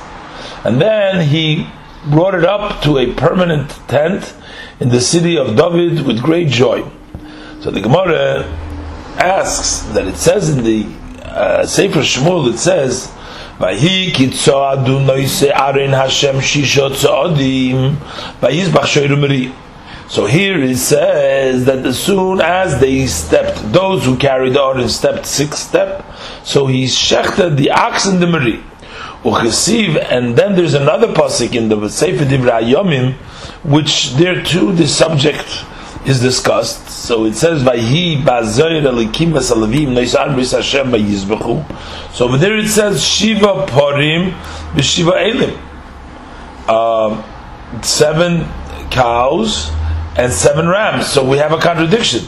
And 0.63 0.81
then 0.81 1.27
he 1.27 1.67
brought 2.09 2.33
it 2.33 2.45
up 2.45 2.81
to 2.83 2.97
a 2.97 3.13
permanent 3.13 3.69
tent 3.87 4.33
in 4.79 4.89
the 4.89 5.01
city 5.01 5.37
of 5.37 5.55
David 5.55 6.05
with 6.05 6.21
great 6.21 6.47
joy. 6.47 6.89
So 7.61 7.71
the 7.71 7.81
Gemara 7.81 8.43
asks 9.17 9.81
that 9.93 10.07
it 10.07 10.15
says 10.15 10.49
in 10.49 10.63
the 10.63 10.87
uh, 11.23 11.65
Sefer 11.65 11.99
Shmuel, 11.99 12.53
it 12.53 12.57
says, 12.57 13.13
Vahi 13.59 14.11
kitzoadu 14.11 15.05
noise 15.05 15.51
arin 15.51 15.91
Hashem 15.91 16.35
shisho 16.37 16.89
tzoadim 16.91 17.95
vayizbach 18.41 18.85
shoyrumeri. 18.85 19.53
So 20.09 20.25
here 20.25 20.61
it 20.61 20.77
says 20.77 21.65
that 21.65 21.85
as 21.85 21.99
soon 21.99 22.39
as 22.39 22.79
they 22.79 23.07
stepped, 23.07 23.73
those 23.73 24.05
who 24.05 24.15
carried 24.17 24.53
the 24.53 24.61
Aron 24.61 24.87
stepped 24.87 25.25
six 25.25 25.59
step, 25.59 26.05
so 26.43 26.65
he 26.67 26.85
shechted 26.85 27.57
the 27.57 27.71
ox 27.71 28.05
and 28.05 28.21
the 28.21 28.27
meri 28.27 28.63
and 29.25 30.37
then 30.37 30.55
there's 30.55 30.73
another 30.73 31.07
pasuk 31.07 31.53
in 31.55 31.69
the 31.69 31.89
Sefer 31.89 32.23
Divrei 32.23 32.71
Yomim, 32.71 33.13
which 33.63 34.13
there 34.13 34.41
too 34.43 34.71
the 34.73 34.87
subject 34.87 35.65
is 36.07 36.21
discussed. 36.21 36.89
So 36.89 37.25
it 37.25 37.35
says. 37.35 37.63
So 42.13 42.25
over 42.25 42.37
there 42.37 42.57
it 42.57 42.69
says, 42.69 43.03
"Shiva 43.03 43.65
parim 43.67 44.31
v'shiva 44.71 45.13
elim." 45.31 45.59
Uh, 46.67 47.81
seven 47.81 48.45
cows 48.89 49.69
and 50.17 50.31
seven 50.31 50.67
rams. 50.67 51.07
So 51.07 51.23
we 51.29 51.37
have 51.37 51.51
a 51.51 51.59
contradiction. 51.59 52.25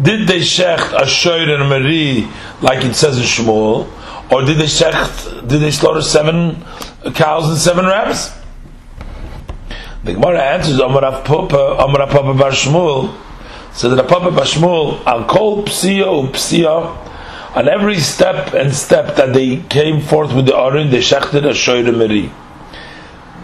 Did 0.00 0.28
they 0.28 0.40
shecht 0.40 0.92
a 0.92 1.06
shoyer 1.06 1.58
and 1.58 1.68
meri 1.68 2.28
like 2.60 2.84
it 2.84 2.94
says 2.94 3.18
in 3.18 3.24
Shmuel? 3.24 3.88
Or 4.30 4.44
did 4.44 4.58
they 4.58 4.64
shecht, 4.64 5.48
did 5.48 5.60
they 5.60 5.70
slaughter 5.70 6.02
seven 6.02 6.64
cows 7.14 7.48
and 7.48 7.58
seven 7.58 7.86
rams? 7.86 8.30
The 10.06 10.12
Gemara 10.14 10.40
answers, 10.40 10.78
Amar 10.78 11.00
Papa, 11.24 11.78
Amar 11.80 12.06
Papa 12.06 12.32
Bar 12.32 12.52
Shmuel, 12.52 13.12
so 13.72 13.92
that 13.92 14.08
Papa 14.08 14.30
Bar 14.30 14.44
Shmuel, 14.44 15.04
Al 15.04 15.24
Kol 15.24 15.64
Psiya 15.64 16.28
Psiya, 16.30 17.56
on 17.56 17.68
every 17.68 17.98
step 17.98 18.54
and 18.54 18.72
step 18.72 19.16
that 19.16 19.34
they 19.34 19.56
came 19.62 20.00
forth 20.00 20.32
with 20.32 20.46
the 20.46 20.56
Aron, 20.56 20.90
they 20.90 21.00
shechted 21.00 21.44
a 21.44 21.50
shoyre 21.50 21.92
meri. 21.92 22.30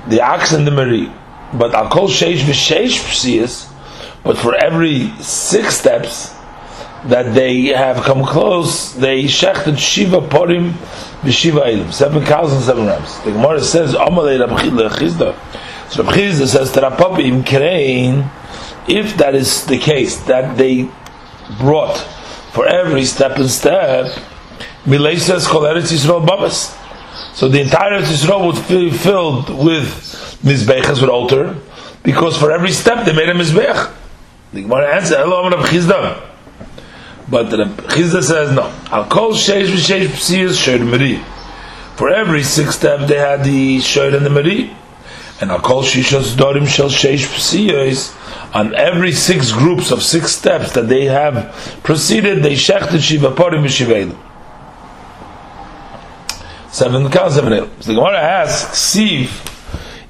The 0.09 0.20
ox 0.20 0.53
and 0.53 0.64
the 0.64 0.70
meri. 0.70 1.12
But 1.53 1.75
Al 1.75 1.88
Kol 1.88 2.07
Sheish 2.07 2.42
V'Sheish 2.42 3.01
Psiyas, 3.11 3.68
but 4.22 4.38
for 4.38 4.55
every 4.55 5.09
six 5.20 5.79
steps, 5.79 6.33
that 7.07 7.35
they 7.35 7.64
have 7.75 8.05
come 8.05 8.25
close, 8.25 8.94
they 8.94 9.25
shechted 9.25 9.79
Shiva 9.79 10.20
Porim 10.20 10.75
B'Shiva 11.22 11.66
Eilim, 11.66 11.92
seven 11.92 12.25
cows 12.25 12.53
and 12.53 12.62
seven 12.62 12.87
rams. 12.87 13.18
The 13.25 13.33
Gemara 13.33 13.61
says, 13.61 13.94
Amalei 13.94 14.46
Rabchila 14.46 14.90
Chizda. 14.90 15.37
So 15.93 16.03
Chizda 16.05 16.47
says, 16.47 16.73
Terapapi 16.73 17.27
Im 17.27 17.45
Kerein, 17.45 18.31
if 18.89 19.15
that 19.19 19.35
is 19.35 19.67
the 19.67 19.77
case, 19.77 20.17
that 20.23 20.57
they 20.57 20.89
brought 21.59 21.99
for 22.55 22.67
every 22.67 23.05
step 23.05 23.37
and 23.37 23.51
step, 23.51 24.07
Milay 24.87 25.19
says, 25.19 25.47
Kol 25.47 25.61
Eretz 25.65 25.93
Yisrael 25.93 26.27
Babas. 26.27 26.75
So 27.37 27.47
the 27.47 27.61
entire 27.61 28.01
Eretz 28.01 28.25
Yisrael 28.25 28.69
be 28.71 28.91
filled 28.91 29.51
with 29.51 29.87
Mizbechas, 30.43 31.03
with 31.03 31.11
altar, 31.11 31.59
because 32.03 32.39
for 32.39 32.51
every 32.51 32.73
step 32.73 33.05
they 33.05 33.13
made 33.13 33.29
a 33.29 33.35
Mizbech. 33.35 33.95
The 34.55 34.63
Gemara 34.63 34.95
answers, 34.95 35.19
Hello, 35.19 35.47
Rabbi 35.51 35.67
Chizda. 35.67 36.27
But 37.29 37.51
the 37.51 37.65
Chizda 37.65 38.23
says 38.23 38.51
no. 38.57 38.63
I'll 38.87 39.11
call 39.11 39.33
sheish 39.33 39.67
v'sheish 39.67 40.07
psiyas 40.07 40.57
shoyd 40.57 40.89
meri. 40.89 41.23
For 41.97 42.09
every 42.09 42.45
six 42.45 42.77
step 42.77 43.07
they 43.09 43.19
had 43.19 43.45
the 43.45 43.77
shoyd 43.81 44.17
and 44.17 44.25
the 44.25 44.31
meri. 44.31 44.75
And 45.43 45.51
I'll 45.51 45.61
call 45.61 45.83
shishos 45.83 46.37
dorim 46.37 46.69
shel 46.69 46.89
sheish 46.89 47.27
psiyas. 47.27 48.17
On 48.55 48.75
every 48.77 49.11
six 49.11 49.51
groups 49.51 49.91
of 49.91 50.01
six 50.01 50.31
steps 50.31 50.73
that 50.75 50.89
they 50.89 51.07
have 51.07 51.53
proceeded, 51.83 52.45
they 52.45 52.53
shechted 52.53 53.01
shiva 53.01 53.33
porim 53.33 53.65
v'shiveilu. 53.65 54.17
Seven 56.71 57.11
cows, 57.11 57.35
seven 57.35 57.53
el. 57.55 57.67
So 57.81 57.93
the 57.93 57.95
Gemara 57.95 58.21
asks, 58.21 58.95
Siv, 58.95 59.29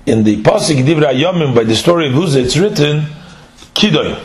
in 0.05 0.23
the 0.23 0.43
Pasik 0.43 0.85
Divra 0.85 1.15
Yomim, 1.19 1.55
by 1.55 1.65
the 1.65 1.77
story 1.77 2.09
of 2.09 2.17
Uzzah, 2.17 2.41
it's 2.41 2.59
written, 2.59 3.07
Kidoy. 3.75 4.23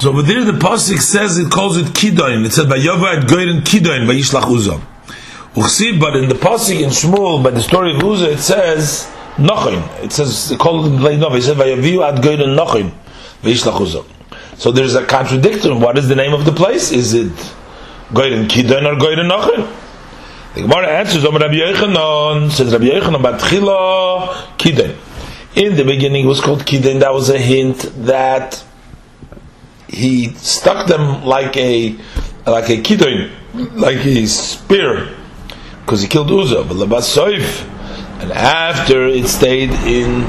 So 0.00 0.08
over 0.08 0.22
there 0.22 0.44
the 0.44 0.52
pasuk 0.52 0.98
says 0.98 1.38
it 1.38 1.50
calls 1.50 1.76
it 1.76 1.86
kidoin. 1.88 2.44
It 2.44 2.52
says 2.52 2.64
Vayova 2.64 3.18
at 3.18 3.28
Goyrin 3.28 3.60
kidoin 3.60 4.06
Vayishlach 4.06 4.50
Uzzah. 5.56 5.84
Uchsiv, 5.84 6.00
but 6.00 6.16
in 6.16 6.28
the 6.28 6.34
pasuk 6.34 6.80
in 6.80 6.90
Shmuel 6.90 7.42
by 7.42 7.50
the 7.50 7.60
story 7.60 7.94
of 7.94 8.02
Uzzah 8.02 8.32
it 8.32 8.38
says 8.38 9.10
Nochin. 9.36 9.82
It 10.02 10.12
says 10.12 10.50
it 10.50 10.58
called 10.58 10.86
it 10.86 10.98
Leinov. 10.98 11.36
It 11.36 11.42
says 11.42 11.56
Vayaviu 11.56 12.06
at 12.06 12.22
Goyrin 12.22 12.56
Nochin 12.56 12.92
Vayishlach 13.42 13.80
Uzzah. 13.80 14.04
So 14.56 14.70
there's 14.70 14.94
a 14.94 15.04
contradiction. 15.04 15.80
What 15.80 15.98
is 15.98 16.08
the 16.08 16.14
name 16.14 16.32
of 16.32 16.44
the 16.44 16.52
place? 16.52 16.92
Is 16.92 17.14
it 17.14 17.32
Goyrin 18.12 18.48
kidoin 18.48 18.86
or 18.86 18.96
Goyrin 18.98 19.28
Nochin? 19.30 19.78
The 20.54 20.60
Gemara 20.60 20.86
answers, 20.86 21.24
Om 21.24 21.36
Rabbi 21.36 21.54
Yochanan, 21.54 22.50
says 22.50 22.74
Rabbi 22.74 22.84
Yochanan, 22.84 23.22
Batchila 23.22 24.28
Kiden. 24.58 24.94
In 25.56 25.76
the 25.76 25.84
beginning 25.84 26.26
it 26.26 26.28
was 26.28 26.42
called 26.42 26.60
Kiden, 26.66 27.00
that 27.00 27.14
was 27.14 27.30
a 27.30 27.38
hint 27.38 27.90
that 28.04 28.62
he 29.88 30.34
stuck 30.34 30.86
them 30.88 31.24
like 31.24 31.56
a 31.56 31.96
like 32.46 32.68
a 32.68 32.82
kidon, 32.82 33.30
like 33.72 34.04
a 34.04 34.26
spear, 34.26 35.14
because 35.92 36.00
he 36.00 36.08
killed 36.08 36.30
Uzzah. 36.30 36.64
But 36.64 36.78
Labasoif, 36.78 37.68
and 38.22 38.32
after 38.32 39.08
it 39.08 39.26
stayed 39.26 39.68
in 39.84 40.20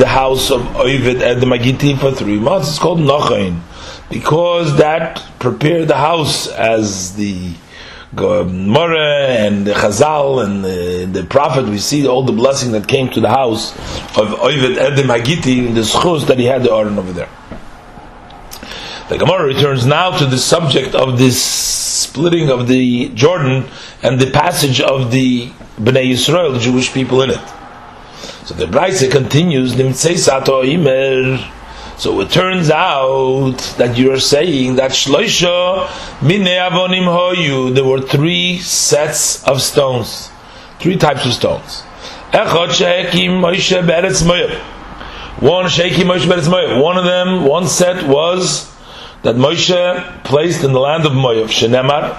the 0.00 0.06
house 0.08 0.50
of 0.50 0.66
Ovid 0.74 1.22
Edom 1.22 1.50
Hagiti 1.50 1.96
for 1.96 2.10
three 2.10 2.40
months, 2.40 2.70
it's 2.70 2.80
called 2.80 2.98
Nachain, 2.98 3.60
because 4.10 4.78
that 4.78 5.22
prepared 5.38 5.86
the 5.86 5.94
house 5.94 6.48
as 6.48 7.14
the 7.14 7.54
um, 8.16 8.16
Gemara 8.16 9.28
and 9.28 9.64
the 9.64 9.74
Chazal 9.74 10.44
and 10.44 10.64
the, 10.64 11.20
the, 11.20 11.24
Prophet, 11.24 11.66
we 11.66 11.78
see 11.78 12.08
all 12.08 12.24
the 12.24 12.32
blessing 12.32 12.72
that 12.72 12.88
came 12.88 13.08
to 13.10 13.20
the 13.20 13.28
house 13.28 13.76
of 14.18 14.34
Ovid 14.40 14.76
Edom 14.76 15.06
Hagiti, 15.06 15.72
the 15.72 15.82
schus 15.82 16.26
that 16.26 16.40
he 16.40 16.46
had 16.46 16.64
the 16.64 16.72
Aron 16.72 16.98
over 16.98 17.12
there. 17.12 17.28
The 19.08 19.18
Gemara 19.18 19.46
returns 19.46 19.86
now 19.86 20.18
to 20.18 20.26
the 20.26 20.36
subject 20.36 20.96
of 20.96 21.16
this 21.16 21.40
splitting 21.40 22.50
of 22.50 22.66
the 22.66 23.08
Jordan 23.10 23.68
and 24.02 24.18
the 24.18 24.32
passage 24.32 24.80
of 24.80 25.12
the 25.12 25.46
Bnei 25.78 26.10
Yisrael, 26.10 26.52
the 26.52 26.58
Jewish 26.58 26.92
people 26.92 27.22
in 27.22 27.30
it. 27.30 27.40
So 28.46 28.54
the 28.54 28.66
Braise 28.66 29.06
continues, 29.08 29.74
Imer. 29.76 31.38
So 31.96 32.20
it 32.20 32.30
turns 32.30 32.68
out 32.68 33.58
that 33.78 33.96
you 33.96 34.12
are 34.12 34.18
saying 34.18 34.74
that 34.76 34.90
Shloisha 34.90 35.86
Avonim 36.20 37.06
Hoyu, 37.06 37.72
there 37.74 37.84
were 37.84 38.00
three 38.00 38.58
sets 38.58 39.44
of 39.44 39.62
stones, 39.62 40.30
three 40.80 40.96
types 40.96 41.24
of 41.24 41.32
stones. 41.32 41.84
Echot 42.32 42.70
Shehekim 42.70 43.40
Moshe 43.40 43.80
Beretz. 43.86 44.26
One 45.40 45.66
Shehekim 45.66 46.06
Moshe 46.06 46.26
Beretz. 46.26 46.82
One 46.82 46.98
of 46.98 47.04
them, 47.04 47.44
one 47.44 47.68
set 47.68 48.04
was 48.08 48.75
that 49.26 49.34
Moshe 49.34 50.22
placed 50.22 50.62
in 50.62 50.72
the 50.72 50.78
land 50.78 51.04
of 51.04 51.10
Moav, 51.10 51.46
Shenemar, 51.46 52.16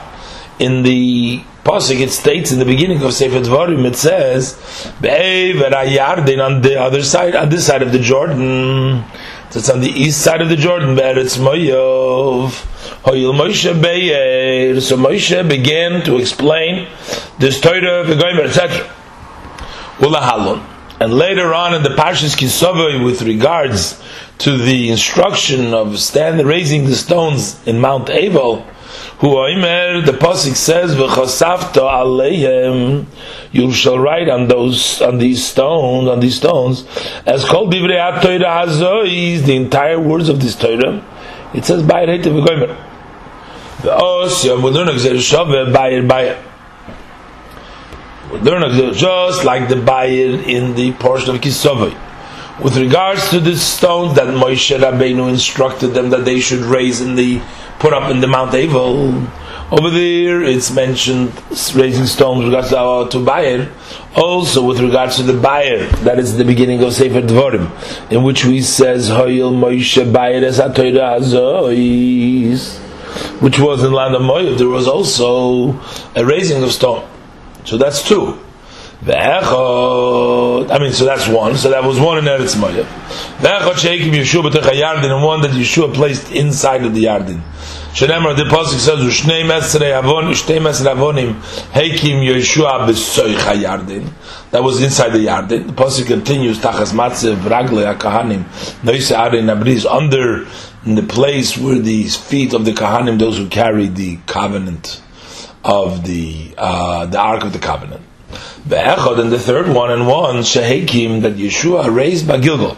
in 0.59 0.83
the 0.83 1.41
Pasuk, 1.63 2.01
it 2.01 2.11
states 2.11 2.51
in 2.51 2.59
the 2.59 2.65
beginning 2.65 3.01
of 3.01 3.13
Sefer 3.13 3.39
Dvarim, 3.39 3.85
it 3.85 3.95
says, 3.95 4.57
Yarden 5.01 6.45
on 6.45 6.61
the 6.61 6.77
other 6.77 7.01
side, 7.01 7.33
on 7.33 7.47
this 7.47 7.65
side 7.65 7.81
of 7.81 7.93
the 7.93 7.99
Jordan. 7.99 9.05
So 9.51 9.59
it's 9.59 9.69
on 9.69 9.79
the 9.79 9.89
east 9.89 10.21
side 10.21 10.41
of 10.41 10.49
the 10.49 10.57
Jordan, 10.57 10.97
Beretz 10.97 11.39
Moav. 11.39 12.49
Hoyil 13.03 13.33
Moshe 13.33 13.81
Be'er. 13.81 14.81
So 14.81 14.97
Moshe 14.97 15.47
began 15.47 16.03
to 16.03 16.17
explain 16.17 16.89
this 17.39 17.61
Torah, 17.61 18.03
V'goymer, 18.03 18.47
etc. 18.47 18.85
Ulahalon. 19.99 20.61
And 20.99 21.13
later 21.13 21.53
on 21.53 21.73
in 21.73 21.83
the 21.83 21.89
Parshas 21.89 22.35
Kisavai, 22.35 23.01
with 23.05 23.21
regards 23.21 24.03
to 24.39 24.57
the 24.57 24.89
instruction 24.89 25.73
of 25.73 25.99
stand 25.99 26.45
raising 26.45 26.85
the 26.85 26.95
stones 26.95 27.65
in 27.67 27.79
Mount 27.79 28.09
Abel, 28.09 28.61
who 29.19 29.29
Oimer, 29.29 30.05
the 30.05 30.11
Pasik 30.11 30.55
says, 30.55 30.95
V'chosafta 30.95 31.81
aleihem, 31.81 33.05
you 33.51 33.73
shall 33.73 33.97
write 33.97 34.29
on 34.29 34.47
those, 34.47 35.01
on 35.01 35.17
these 35.17 35.45
stones, 35.45 36.07
on 36.07 36.19
these 36.19 36.37
stones, 36.37 36.85
as 37.25 37.43
called 37.45 37.73
Divrei 37.73 37.97
HaTorah 37.97 38.65
Hazois, 38.65 39.43
the 39.43 39.55
entire 39.55 39.99
words 39.99 40.29
of 40.29 40.39
this 40.39 40.55
Torah, 40.55 41.03
it 41.53 41.65
says, 41.65 41.81
Bayir 41.81 42.07
Heite. 42.07 42.23
The 43.81 43.89
Osya, 43.89 44.61
we 44.61 44.69
learn 44.69 44.87
Gzer 44.89 45.15
Shaveh, 45.17 45.73
Bayir 45.73 46.07
Bayir. 46.07 46.43
Just 48.93 49.45
like 49.45 49.69
the 49.69 49.75
Bayir 49.75 50.45
in 50.45 50.75
the 50.75 50.91
portion 50.93 51.33
of 51.33 51.41
Kisavai. 51.41 52.06
With 52.63 52.75
regards 52.75 53.29
to 53.29 53.39
the 53.39 53.55
stones 53.55 54.15
that 54.15 54.27
Moshe 54.27 54.75
Rabbeinu 54.75 55.29
instructed 55.29 55.89
them 55.89 56.09
that 56.09 56.25
they 56.25 56.39
should 56.39 56.61
raise 56.61 57.01
in 57.01 57.15
the 57.15 57.39
put 57.77 57.93
up 57.93 58.09
in 58.09 58.19
the 58.19 58.27
Mount 58.27 58.51
Avel. 58.51 59.29
Over 59.71 59.89
there, 59.91 60.41
it's 60.41 60.71
mentioned 60.71 61.33
raising 61.75 62.07
stones 62.07 62.39
with 62.39 62.47
regards 62.47 62.69
to, 62.69 62.79
uh, 62.79 63.09
to 63.09 63.23
Bayer. 63.23 63.71
Also, 64.15 64.65
with 64.65 64.79
regards 64.79 65.17
to 65.17 65.23
the 65.23 65.39
Bayer, 65.39 65.85
that 65.97 66.17
is 66.17 66.37
the 66.37 66.45
beginning 66.45 66.81
of 66.81 66.93
Sefer 66.93 67.21
Dvorim, 67.21 67.69
in 68.11 68.23
which 68.23 68.43
we 68.45 68.61
says 68.61 69.09
Hoyel 69.09 69.53
Moshe 69.53 70.11
Bayer 70.11 70.43
es 70.43 70.59
Azois, 70.59 71.69
which 73.41 73.59
was 73.59 73.83
in 73.83 73.91
land 73.91 74.15
of 74.15 74.21
Moav. 74.21 74.57
There 74.57 74.69
was 74.69 74.87
also 74.87 75.79
a 76.15 76.25
raising 76.25 76.63
of 76.63 76.71
stone. 76.71 77.07
So 77.65 77.77
that's 77.77 78.07
two. 78.07 78.39
Ve'echot, 79.03 80.71
I 80.71 80.79
mean, 80.79 80.91
so 80.91 81.05
that's 81.05 81.27
one. 81.27 81.55
So 81.55 81.69
that 81.69 81.83
was 81.83 81.99
one 81.99 82.17
in 82.17 82.25
Eretz 82.25 82.55
Moav. 82.55 82.83
Ve'echot 83.39 83.75
sheikim 83.75 84.11
Yeshua 84.11 84.49
b'tech 84.49 84.71
Yardin, 84.71 85.11
and 85.11 85.23
one 85.23 85.41
that 85.41 85.51
Yeshua 85.51 85.93
placed 85.93 86.31
inside 86.31 86.83
of 86.83 86.95
the 86.95 87.03
Yardin. 87.03 87.41
Shenemar, 87.93 88.35
the 88.35 88.43
Pasuk 88.43 88.79
says, 88.79 88.99
Ushnei 88.99 89.43
mesrei 89.43 89.97
avon, 89.97 90.25
ushnei 90.25 90.59
mesrei 90.59 90.95
avonim, 90.95 91.33
heikim 91.71 92.23
Yeshua 92.25 92.87
b'soich 92.87 93.61
Yardin. 93.61 94.09
That 94.49 94.63
was 94.63 94.81
inside 94.81 95.09
the 95.09 95.19
Yardin. 95.19 95.67
The 95.67 95.73
Pasuk 95.73 96.07
continues, 96.07 96.57
Tachas 96.57 96.91
matzev 96.91 97.35
ragle 97.37 97.85
ha-kahanim, 97.85 98.83
noise 98.83 99.11
arin 99.11 99.55
abriz, 99.55 99.85
under 99.85 100.47
in 100.87 100.95
the 100.95 101.03
place 101.03 101.57
where 101.57 101.77
the 101.79 102.07
feet 102.07 102.53
of 102.53 102.65
the 102.65 102.71
Kahanim, 102.71 103.19
those 103.19 103.37
who 103.37 103.47
carried 103.47 103.95
the 103.95 104.17
covenant 104.25 105.01
of 105.63 106.05
the, 106.05 106.53
uh, 106.57 107.05
the 107.05 107.19
Ark 107.19 107.43
of 107.43 107.51
the 107.51 107.59
Covenant. 107.59 108.01
Be'echad, 108.67 109.19
and 109.19 109.31
the 109.31 109.39
third 109.39 109.69
one, 109.69 109.91
and 109.91 110.07
one, 110.07 110.37
Shehekim, 110.37 111.21
that 111.21 111.33
Yeshua 111.33 111.93
raised 111.93 112.27
by 112.27 112.37
Gilgal, 112.39 112.75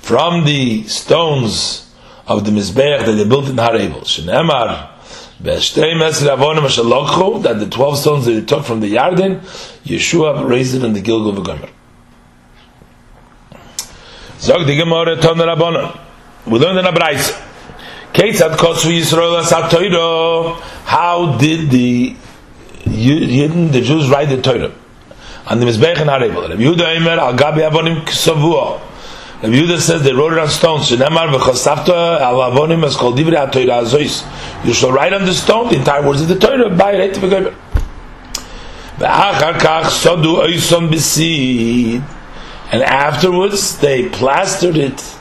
from 0.00 0.44
the 0.44 0.84
stones 0.84 1.92
of 2.26 2.44
the 2.44 2.50
Mizbeach 2.50 3.04
that 3.06 3.12
they 3.12 3.24
built 3.24 3.48
in 3.48 3.56
Harabel. 3.56 4.02
Shenemar, 4.02 4.90
that 7.42 7.58
the 7.58 7.68
12 7.70 7.98
stones 7.98 8.26
that 8.26 8.32
they 8.32 8.44
took 8.44 8.64
from 8.64 8.80
the 8.80 8.94
Yarden, 8.94 9.40
Yeshua 9.84 10.48
raised 10.48 10.74
it 10.74 10.84
in 10.84 10.92
the 10.92 11.00
Gilgal 11.00 11.32
V'gomer. 11.32 11.70
Zog 14.40 14.66
the 14.66 14.76
Gemara 14.76 15.16
Ton 15.16 15.36
Rabbanon. 15.36 15.98
We 16.46 16.58
learned 16.58 16.78
in 16.78 16.86
a 16.86 16.92
Braise. 16.92 17.32
Ketzad 18.12 18.56
Kosvu 18.56 19.00
Yisrael 19.00 19.42
Asat 19.42 20.60
How 20.84 21.36
did 21.38 21.70
the 21.70 22.14
Yidden, 22.84 23.72
the 23.72 23.80
Jews 23.80 24.08
write 24.08 24.28
the 24.28 24.40
Torah? 24.40 24.72
And 25.50 25.62
the 25.62 25.66
Mizbech 25.66 25.98
and 25.98 26.10
Haribel. 26.10 26.48
Rabbi 26.48 26.62
Yehuda 26.62 26.96
Eimer, 26.96 27.16
Al 27.18 27.34
Gabi 27.34 27.68
Avonim 27.68 28.04
Ksavua. 28.04 28.80
Rabbi 29.42 29.54
Yehuda 29.54 29.78
says 29.80 30.02
they 30.02 30.12
wrote 30.12 30.34
it 30.34 30.38
on 30.38 30.48
stones. 30.48 30.90
Shenemar 30.90 31.32
v'chasafta 31.32 32.20
al 32.20 32.36
Avonim 32.36 32.84
as 32.84 32.96
called 32.96 33.16
Divrei 33.16 33.50
HaTorah 33.50 33.82
Azois. 33.82 34.66
You 34.66 34.74
shall 34.74 34.92
write 34.92 35.12
on 35.14 35.24
the 35.24 35.32
stone 35.32 35.70
the 35.70 35.76
entire 35.76 36.06
words 36.06 36.20
of 36.20 36.28
the 36.28 36.38
Torah 36.38 36.68
by 36.68 36.94
Reit 36.94 37.14
v'goyber. 37.14 37.54
V'achar 38.98 39.54
kach 39.54 39.84
sodu 39.84 40.44
oison 40.44 40.90
b'seed. 40.90 42.02
And 42.70 42.82
afterwards 42.82 43.78
they 43.78 44.10
plastered 44.10 44.76
it 44.76 45.16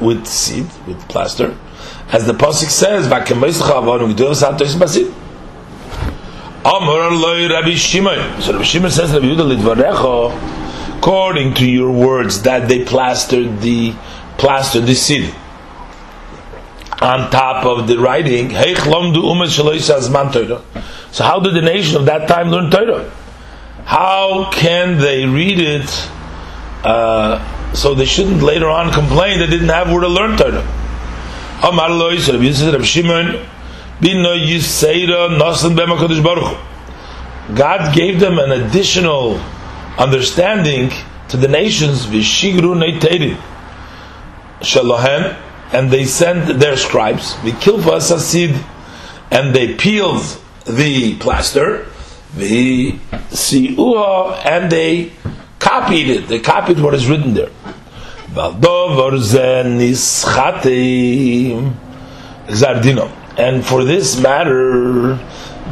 with 0.00 0.26
seed, 0.26 0.66
with 0.86 1.00
plaster. 1.08 1.56
As 2.12 2.26
the 2.26 2.32
Pasuk 2.32 2.70
says, 2.70 3.08
V'akem 3.08 3.40
v'yisach 3.40 3.72
avonim 3.72 4.14
g'durus 4.14 4.42
ha'tois 4.48 4.76
b'seed. 4.76 5.23
Amar 6.64 7.10
loy 7.10 7.48
Rabbi 7.48 7.74
Shimon. 7.74 8.40
So 8.40 8.52
Rabbi 8.52 8.64
Shimon 8.64 8.90
says 8.90 9.12
Rabbi 9.12 9.26
Yehuda 9.26 9.54
Lidvarecho, 9.54 10.98
according 10.98 11.54
to 11.54 11.66
your 11.70 11.92
words 11.92 12.40
that 12.42 12.68
they 12.68 12.84
plastered 12.84 13.60
the 13.60 13.94
plastered 14.38 14.86
the 14.86 14.94
seed 14.94 15.34
on 17.02 17.30
top 17.30 17.66
of 17.66 17.86
the 17.86 17.98
writing. 17.98 18.50
So 21.12 21.24
how 21.24 21.40
did 21.40 21.54
the 21.54 21.62
nation 21.62 21.96
of 21.96 22.06
that 22.06 22.26
time 22.28 22.50
learn 22.50 22.70
Torah? 22.70 23.10
How 23.84 24.50
can 24.50 24.96
they 24.98 25.26
read 25.26 25.58
it? 25.58 26.08
Uh, 26.82 27.72
so 27.74 27.94
they 27.94 28.06
shouldn't 28.06 28.42
later 28.42 28.68
on 28.68 28.90
complain 28.92 29.38
they 29.38 29.46
didn't 29.46 29.68
have 29.68 29.90
where 29.90 30.00
to 30.00 30.08
learn 30.08 30.38
Torah. 30.38 30.66
Amar 31.62 31.90
God 37.54 37.94
gave 37.94 38.20
them 38.20 38.38
an 38.38 38.52
additional 38.52 39.40
understanding 39.98 40.90
to 41.28 41.36
the 41.36 41.48
nations, 41.48 42.06
Vishigru 42.06 42.74
Neiteri 42.74 43.36
and 45.72 45.90
they 45.90 46.04
sent 46.04 46.60
their 46.60 46.76
scribes, 46.76 47.34
Vikilfa 47.36 47.98
Sasid, 48.00 48.62
and 49.30 49.54
they 49.54 49.74
peeled 49.74 50.22
the 50.66 51.16
plaster, 51.18 51.86
Siuha, 53.30 54.44
and 54.44 54.70
they 54.70 55.12
copied 55.58 56.08
it, 56.08 56.28
they 56.28 56.40
copied 56.40 56.78
what 56.78 56.94
is 56.94 57.08
written 57.08 57.34
there. 57.34 57.50
And 63.36 63.66
for 63.66 63.82
this 63.82 64.20
matter, 64.20 65.16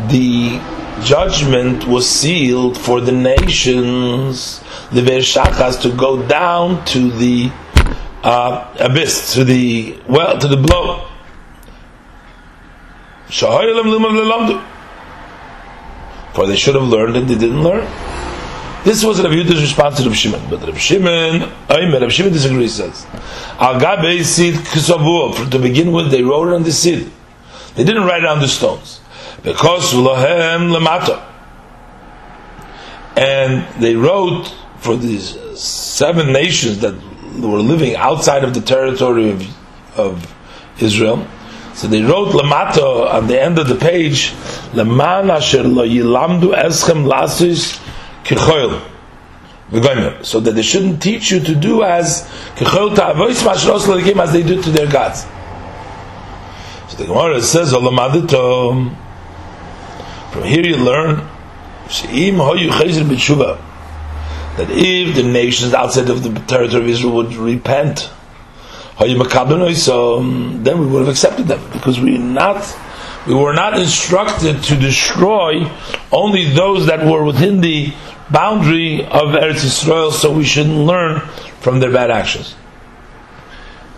the 0.09 0.61
judgment 1.05 1.87
was 1.87 2.09
sealed 2.09 2.77
for 2.77 3.01
the 3.01 3.13
nations, 3.13 4.61
the 4.93 5.01
Vershachas, 5.01 5.81
to 5.83 5.91
go 5.97 6.27
down 6.27 6.85
to 6.87 7.11
the 7.11 7.53
uh, 8.25 8.75
abyss, 8.81 9.35
to 9.35 9.45
the 9.45 9.97
well, 10.09 10.39
to 10.39 10.49
the 10.49 10.57
blow. 10.57 11.09
For 16.35 16.47
they 16.47 16.57
should 16.57 16.75
have 16.75 16.85
learned 16.85 17.17
and 17.17 17.29
they 17.29 17.35
didn't 17.37 17.63
learn. 17.63 17.87
This 18.85 19.05
was 19.05 19.23
Rabbi 19.23 19.35
Yehuda's 19.35 19.63
response 19.63 19.99
to 19.99 20.03
Rabbi 20.03 20.15
Shimon, 20.17 20.51
but 20.51 20.61
Rabbi 20.61 20.77
Shimon, 20.77 21.49
Aymer, 21.71 22.01
Rabbi 22.01 22.09
Shimon 22.09 22.33
disagrees. 22.33 22.75
Says, 22.75 23.07
"Al 23.61 23.79
gabe 23.79 24.25
sid 24.25 24.57
To 24.57 25.59
begin 25.61 25.93
with, 25.93 26.11
they 26.11 26.23
wrote 26.23 26.53
on 26.53 26.65
the 26.65 26.73
seed. 26.73 27.11
They 27.75 27.85
didn't 27.85 28.05
write 28.05 28.23
it 28.23 28.29
on 28.29 28.41
the 28.41 28.49
stones 28.49 29.01
because 29.43 29.93
lahem 29.95 30.77
lamata, 30.77 31.23
and 33.17 33.67
they 33.83 33.95
wrote 33.95 34.55
for 34.79 34.97
these 34.97 35.39
seven 35.59 36.33
nations 36.33 36.81
that 36.81 36.95
were 37.41 37.61
living 37.61 37.97
outside 37.97 38.45
of 38.45 38.53
the 38.55 38.61
territory 38.61 39.31
of, 39.31 39.99
of 39.99 40.35
Israel. 40.81 41.27
So 41.75 41.89
they 41.89 42.03
wrote 42.03 42.29
lamata 42.35 43.13
on 43.13 43.27
the 43.27 43.41
end 43.41 43.59
of 43.59 43.69
the 43.69 43.77
page, 43.77 44.35
leman 44.75 45.31
asher 45.31 45.63
lo 45.63 45.87
yilamdu 45.87 46.55
eschem 46.55 47.07
lasis. 47.07 47.81
So 50.23 50.41
that 50.41 50.53
they 50.53 50.63
shouldn't 50.63 51.03
teach 51.03 51.31
you 51.31 51.41
to 51.41 51.55
do 51.55 51.83
as 51.83 52.29
as 54.21 54.33
they 54.33 54.43
do 54.43 54.63
to 54.63 54.71
their 54.71 54.87
gods. 54.87 55.27
So 56.93 56.99
the 56.99 57.07
Gemara 57.07 57.41
says, 57.41 57.73
From 57.73 57.87
here 60.45 60.63
you 60.63 60.77
learn 60.77 61.27
that 64.57 64.69
if 64.69 65.15
the 65.15 65.23
nations 65.23 65.73
outside 65.73 66.11
of 66.11 66.23
the 66.23 66.39
territory 66.41 66.83
of 66.83 66.89
Israel 66.91 67.15
would 67.15 67.35
repent, 67.35 68.11
then 68.99 69.09
we 69.09 70.87
would 70.87 70.99
have 70.99 71.09
accepted 71.09 71.47
them 71.47 71.71
because 71.73 71.99
we 71.99 72.19
not 72.19 72.77
we 73.27 73.35
were 73.35 73.55
not 73.55 73.79
instructed 73.79 74.63
to 74.65 74.77
destroy 74.77 75.67
only 76.13 76.45
those 76.45 76.85
that 76.89 77.07
were 77.07 77.25
within 77.25 77.63
the 77.63 77.91
boundary 78.31 79.03
of 79.03 79.33
Eretz 79.33 79.65
Yisrael, 79.65 80.13
so 80.13 80.31
we 80.31 80.45
shouldn't 80.45 80.77
learn 80.77 81.21
from 81.61 81.81
their 81.81 81.91
bad 81.91 82.11
actions 82.11 82.55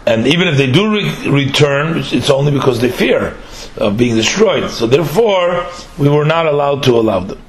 and 0.07 0.27
even 0.27 0.49
if 0.49 0.57
they 0.57 0.71
do 0.71 0.93
re- 0.93 1.29
return, 1.29 1.99
it's 1.99 2.31
only 2.31 2.53
because 2.53 2.81
they 2.81 2.91
fear 2.91 3.37
of 3.77 3.97
being 3.97 4.15
destroyed. 4.17 4.71
So 4.71 4.87
therefore, 4.87 5.67
we 5.99 6.09
were 6.09 6.25
not 6.25 6.47
allowed 6.47 6.83
to 6.85 6.93
allow 6.93 7.21
them. 7.21 7.41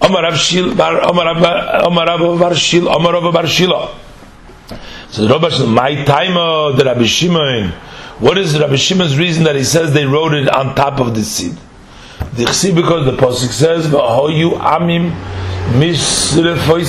Rav 0.00 0.34
Shil 0.34 0.76
Bar 0.76 0.94
Rav 0.94 1.12
Shil 2.56 2.86
Rav 2.86 3.32
Bar 3.34 3.46
Shila. 3.46 3.94
So 5.10 5.26
the 5.26 5.38
Rabbi 5.38 5.64
my 5.66 6.04
time 6.04 6.36
uh, 6.36 6.72
the 6.72 6.84
Rabbi 6.84 7.04
Shimon. 7.04 7.70
What 8.20 8.36
is 8.36 8.58
Rabbi 8.58 8.76
Shimon's 8.76 9.16
reason 9.18 9.44
that 9.44 9.56
he 9.56 9.64
says 9.64 9.92
they 9.92 10.04
wrote 10.04 10.34
it 10.34 10.48
on 10.48 10.74
top 10.74 11.00
of 11.00 11.14
the 11.14 11.22
seed? 11.22 11.56
The 12.34 12.44
chsi 12.44 12.74
because 12.74 13.04
the 13.06 13.12
pasuk 13.12 13.50
says 13.50 13.86
v'hoyu 13.86 14.58
amim 14.58 15.12
misrefoisi. 15.78 16.88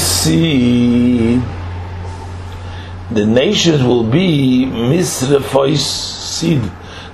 The 3.12 3.26
nations 3.26 3.84
will 3.84 4.04
be 4.04 4.66
misrefois 4.66 5.78
seed. 5.78 6.62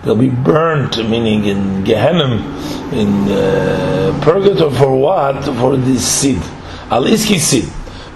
They'll 0.03 0.15
be 0.15 0.29
burnt, 0.29 0.97
meaning 0.97 1.45
in 1.45 1.83
Gehenna, 1.83 2.35
in 2.93 3.31
uh, 3.31 4.19
purgatory 4.21 4.75
for 4.75 4.95
what? 4.95 5.43
For 5.45 5.77
this 5.77 6.05
seed, 6.05 6.41
al 6.91 7.05
iski 7.05 7.39
seed, 7.39 7.69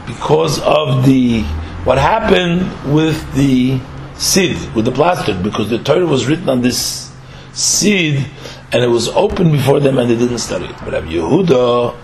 because 0.06 0.60
of 0.62 1.06
the 1.06 1.42
what 1.86 1.98
happened 1.98 2.94
with 2.94 3.34
the 3.34 3.80
seed, 4.18 4.58
with 4.76 4.86
the 4.86 4.92
plaster, 4.92 5.34
because 5.34 5.70
the 5.70 5.80
Torah 5.80 6.06
was 6.06 6.28
written 6.28 6.50
on 6.50 6.62
this 6.62 7.12
seed, 7.54 8.26
and 8.72 8.84
it 8.84 8.90
was 8.90 9.08
open 9.10 9.52
before 9.52 9.80
them, 9.80 9.98
and 9.98 10.12
they 10.12 10.18
didn't 10.18 10.40
study 10.40 10.66
it. 10.66 10.76
But 10.84 10.94
Rabbi 10.94 11.14
Yehuda 11.14 11.96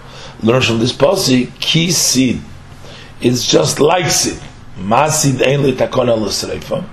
learns 0.42 0.68
from 0.68 0.80
this 0.80 0.94
policy, 0.94 1.52
key 1.60 1.92
seed. 1.92 2.42
It's 3.22 3.46
just 3.46 3.80
like 3.80 4.10
seed. 4.10 4.40
Masid 4.78 5.42
ein 5.42 5.60
takona 5.76 6.16
l'sreifa. 6.16 6.84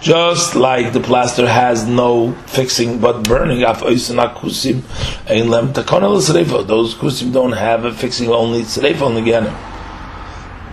Just 0.00 0.56
like 0.56 0.94
the 0.94 1.00
plaster 1.00 1.46
has 1.46 1.86
no 1.86 2.32
fixing 2.46 2.98
but 2.98 3.22
burning, 3.24 3.62
af 3.62 3.82
kusim 3.82 4.82
ein 5.28 5.50
lem 5.50 5.72
takona 5.72 6.08
l'sreifa. 6.08 6.66
those 6.66 6.94
kusim 6.94 7.32
don't 7.32 7.52
have 7.52 7.84
a 7.84 7.92
fixing, 7.92 8.28
only 8.28 8.64
only 9.02 9.22
again. 9.22 9.54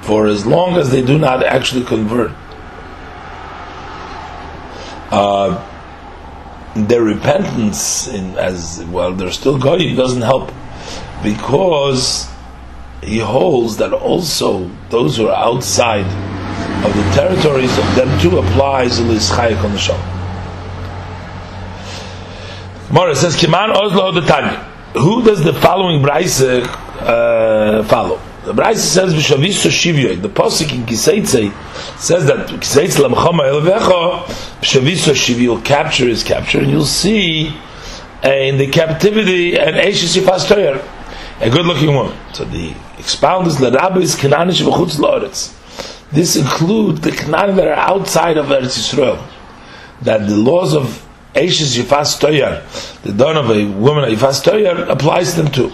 For 0.02 0.28
as 0.28 0.46
long 0.46 0.78
as 0.78 0.92
they 0.92 1.02
do 1.02 1.18
not 1.18 1.44
actually 1.44 1.84
convert, 1.84 2.32
uh, 5.12 5.62
their 6.76 7.02
repentance 7.02 8.08
in 8.08 8.38
as 8.38 8.84
well 8.86 9.14
they're 9.14 9.32
still 9.32 9.58
going 9.58 9.96
doesn't 9.96 10.22
help 10.22 10.52
because 11.24 12.30
he 13.02 13.20
holds 13.20 13.78
that 13.78 13.94
also 13.94 14.70
those 14.90 15.18
who 15.18 15.28
are 15.28 15.36
outside 15.36 16.06
of 16.88 16.96
the 16.96 17.12
territories 17.12 17.78
of 17.78 17.96
them 17.96 18.20
too 18.20 18.40
applies 18.40 19.00
on 19.00 19.08
the 19.08 19.14
Shom. 19.16 20.00
Mora 22.92 23.16
says, 23.16 23.36
Kiman 23.36 23.74
Ozlo 23.74 24.26
Tanya. 24.26 24.64
Who 24.94 25.22
does 25.24 25.44
the 25.44 25.54
following 25.54 26.02
Braise 26.02 26.42
uh, 26.42 27.86
follow? 27.90 28.22
The 28.46 28.54
Braise 28.54 28.82
says, 28.82 29.14
Vishaviso 29.14 29.70
Shivyoy. 29.70 30.22
The 30.22 30.30
Pasuk 30.30 30.74
in 30.74 30.86
Kiseitze 30.86 31.52
says 32.00 32.26
that 32.28 32.48
Kiseitze 32.48 33.06
Lamchama 33.06 33.44
Elvecho, 33.44 34.24
Vishaviso 34.62 35.14
Shivyo, 35.14 35.64
capture 35.66 36.08
is 36.08 36.24
capture, 36.24 36.60
and 36.60 36.70
you'll 36.70 36.86
see 36.86 37.50
uh, 38.24 38.30
in 38.30 38.58
the 38.58 38.68
captivity 38.68 39.58
an 39.58 39.74
Eishes 39.74 40.18
Yifas 40.18 40.50
a 41.42 41.50
good 41.50 41.66
looking 41.66 41.94
woman. 41.94 42.18
So 42.34 42.46
the 42.46 42.74
expound 42.98 43.48
is 43.48 43.58
Lerabis 43.58 44.16
Kananish 44.18 44.62
V'chutz 44.66 44.98
Loretz. 44.98 45.54
This 46.12 46.36
includes 46.38 47.02
the 47.02 47.12
Canaan 47.12 47.56
that 47.58 47.68
are 47.68 47.74
outside 47.74 48.38
of 48.38 48.48
Eretz 48.48 48.78
Yisrael. 48.78 49.26
That 50.02 50.28
the 50.28 50.36
laws 50.36 50.74
of 50.74 51.06
Eishes 51.34 51.78
Yifas 51.78 52.20
Toyar, 52.20 52.64
the 53.04 53.12
don 53.12 53.36
of 53.36 53.50
a 53.50 53.66
woman 53.66 54.06
of 54.06 54.18
Yifas 54.18 54.44
Toyar, 54.44 54.90
applies 54.90 55.34
to 55.34 55.44
them 55.44 55.52
too. 55.52 55.70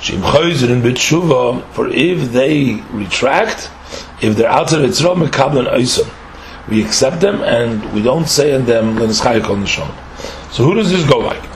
Shim 0.00 0.20
Choyzer 0.20 0.68
in 0.68 0.82
Bitshuva, 0.82 1.64
for 1.74 1.88
if 1.88 2.32
they 2.32 2.82
retract, 2.90 3.70
if 4.20 4.36
they're 4.36 4.50
outside 4.50 4.84
of 4.84 4.90
Yisrael, 4.90 5.16
Mekablan 5.26 5.72
Oisam. 5.72 6.10
We 6.68 6.84
accept 6.84 7.20
them 7.20 7.42
and 7.42 7.92
we 7.92 8.02
don't 8.02 8.28
say 8.28 8.52
in 8.52 8.64
them, 8.64 8.96
So 9.12 10.64
who 10.64 10.74
does 10.74 10.90
this 10.90 11.08
go 11.08 11.18
like? 11.18 11.51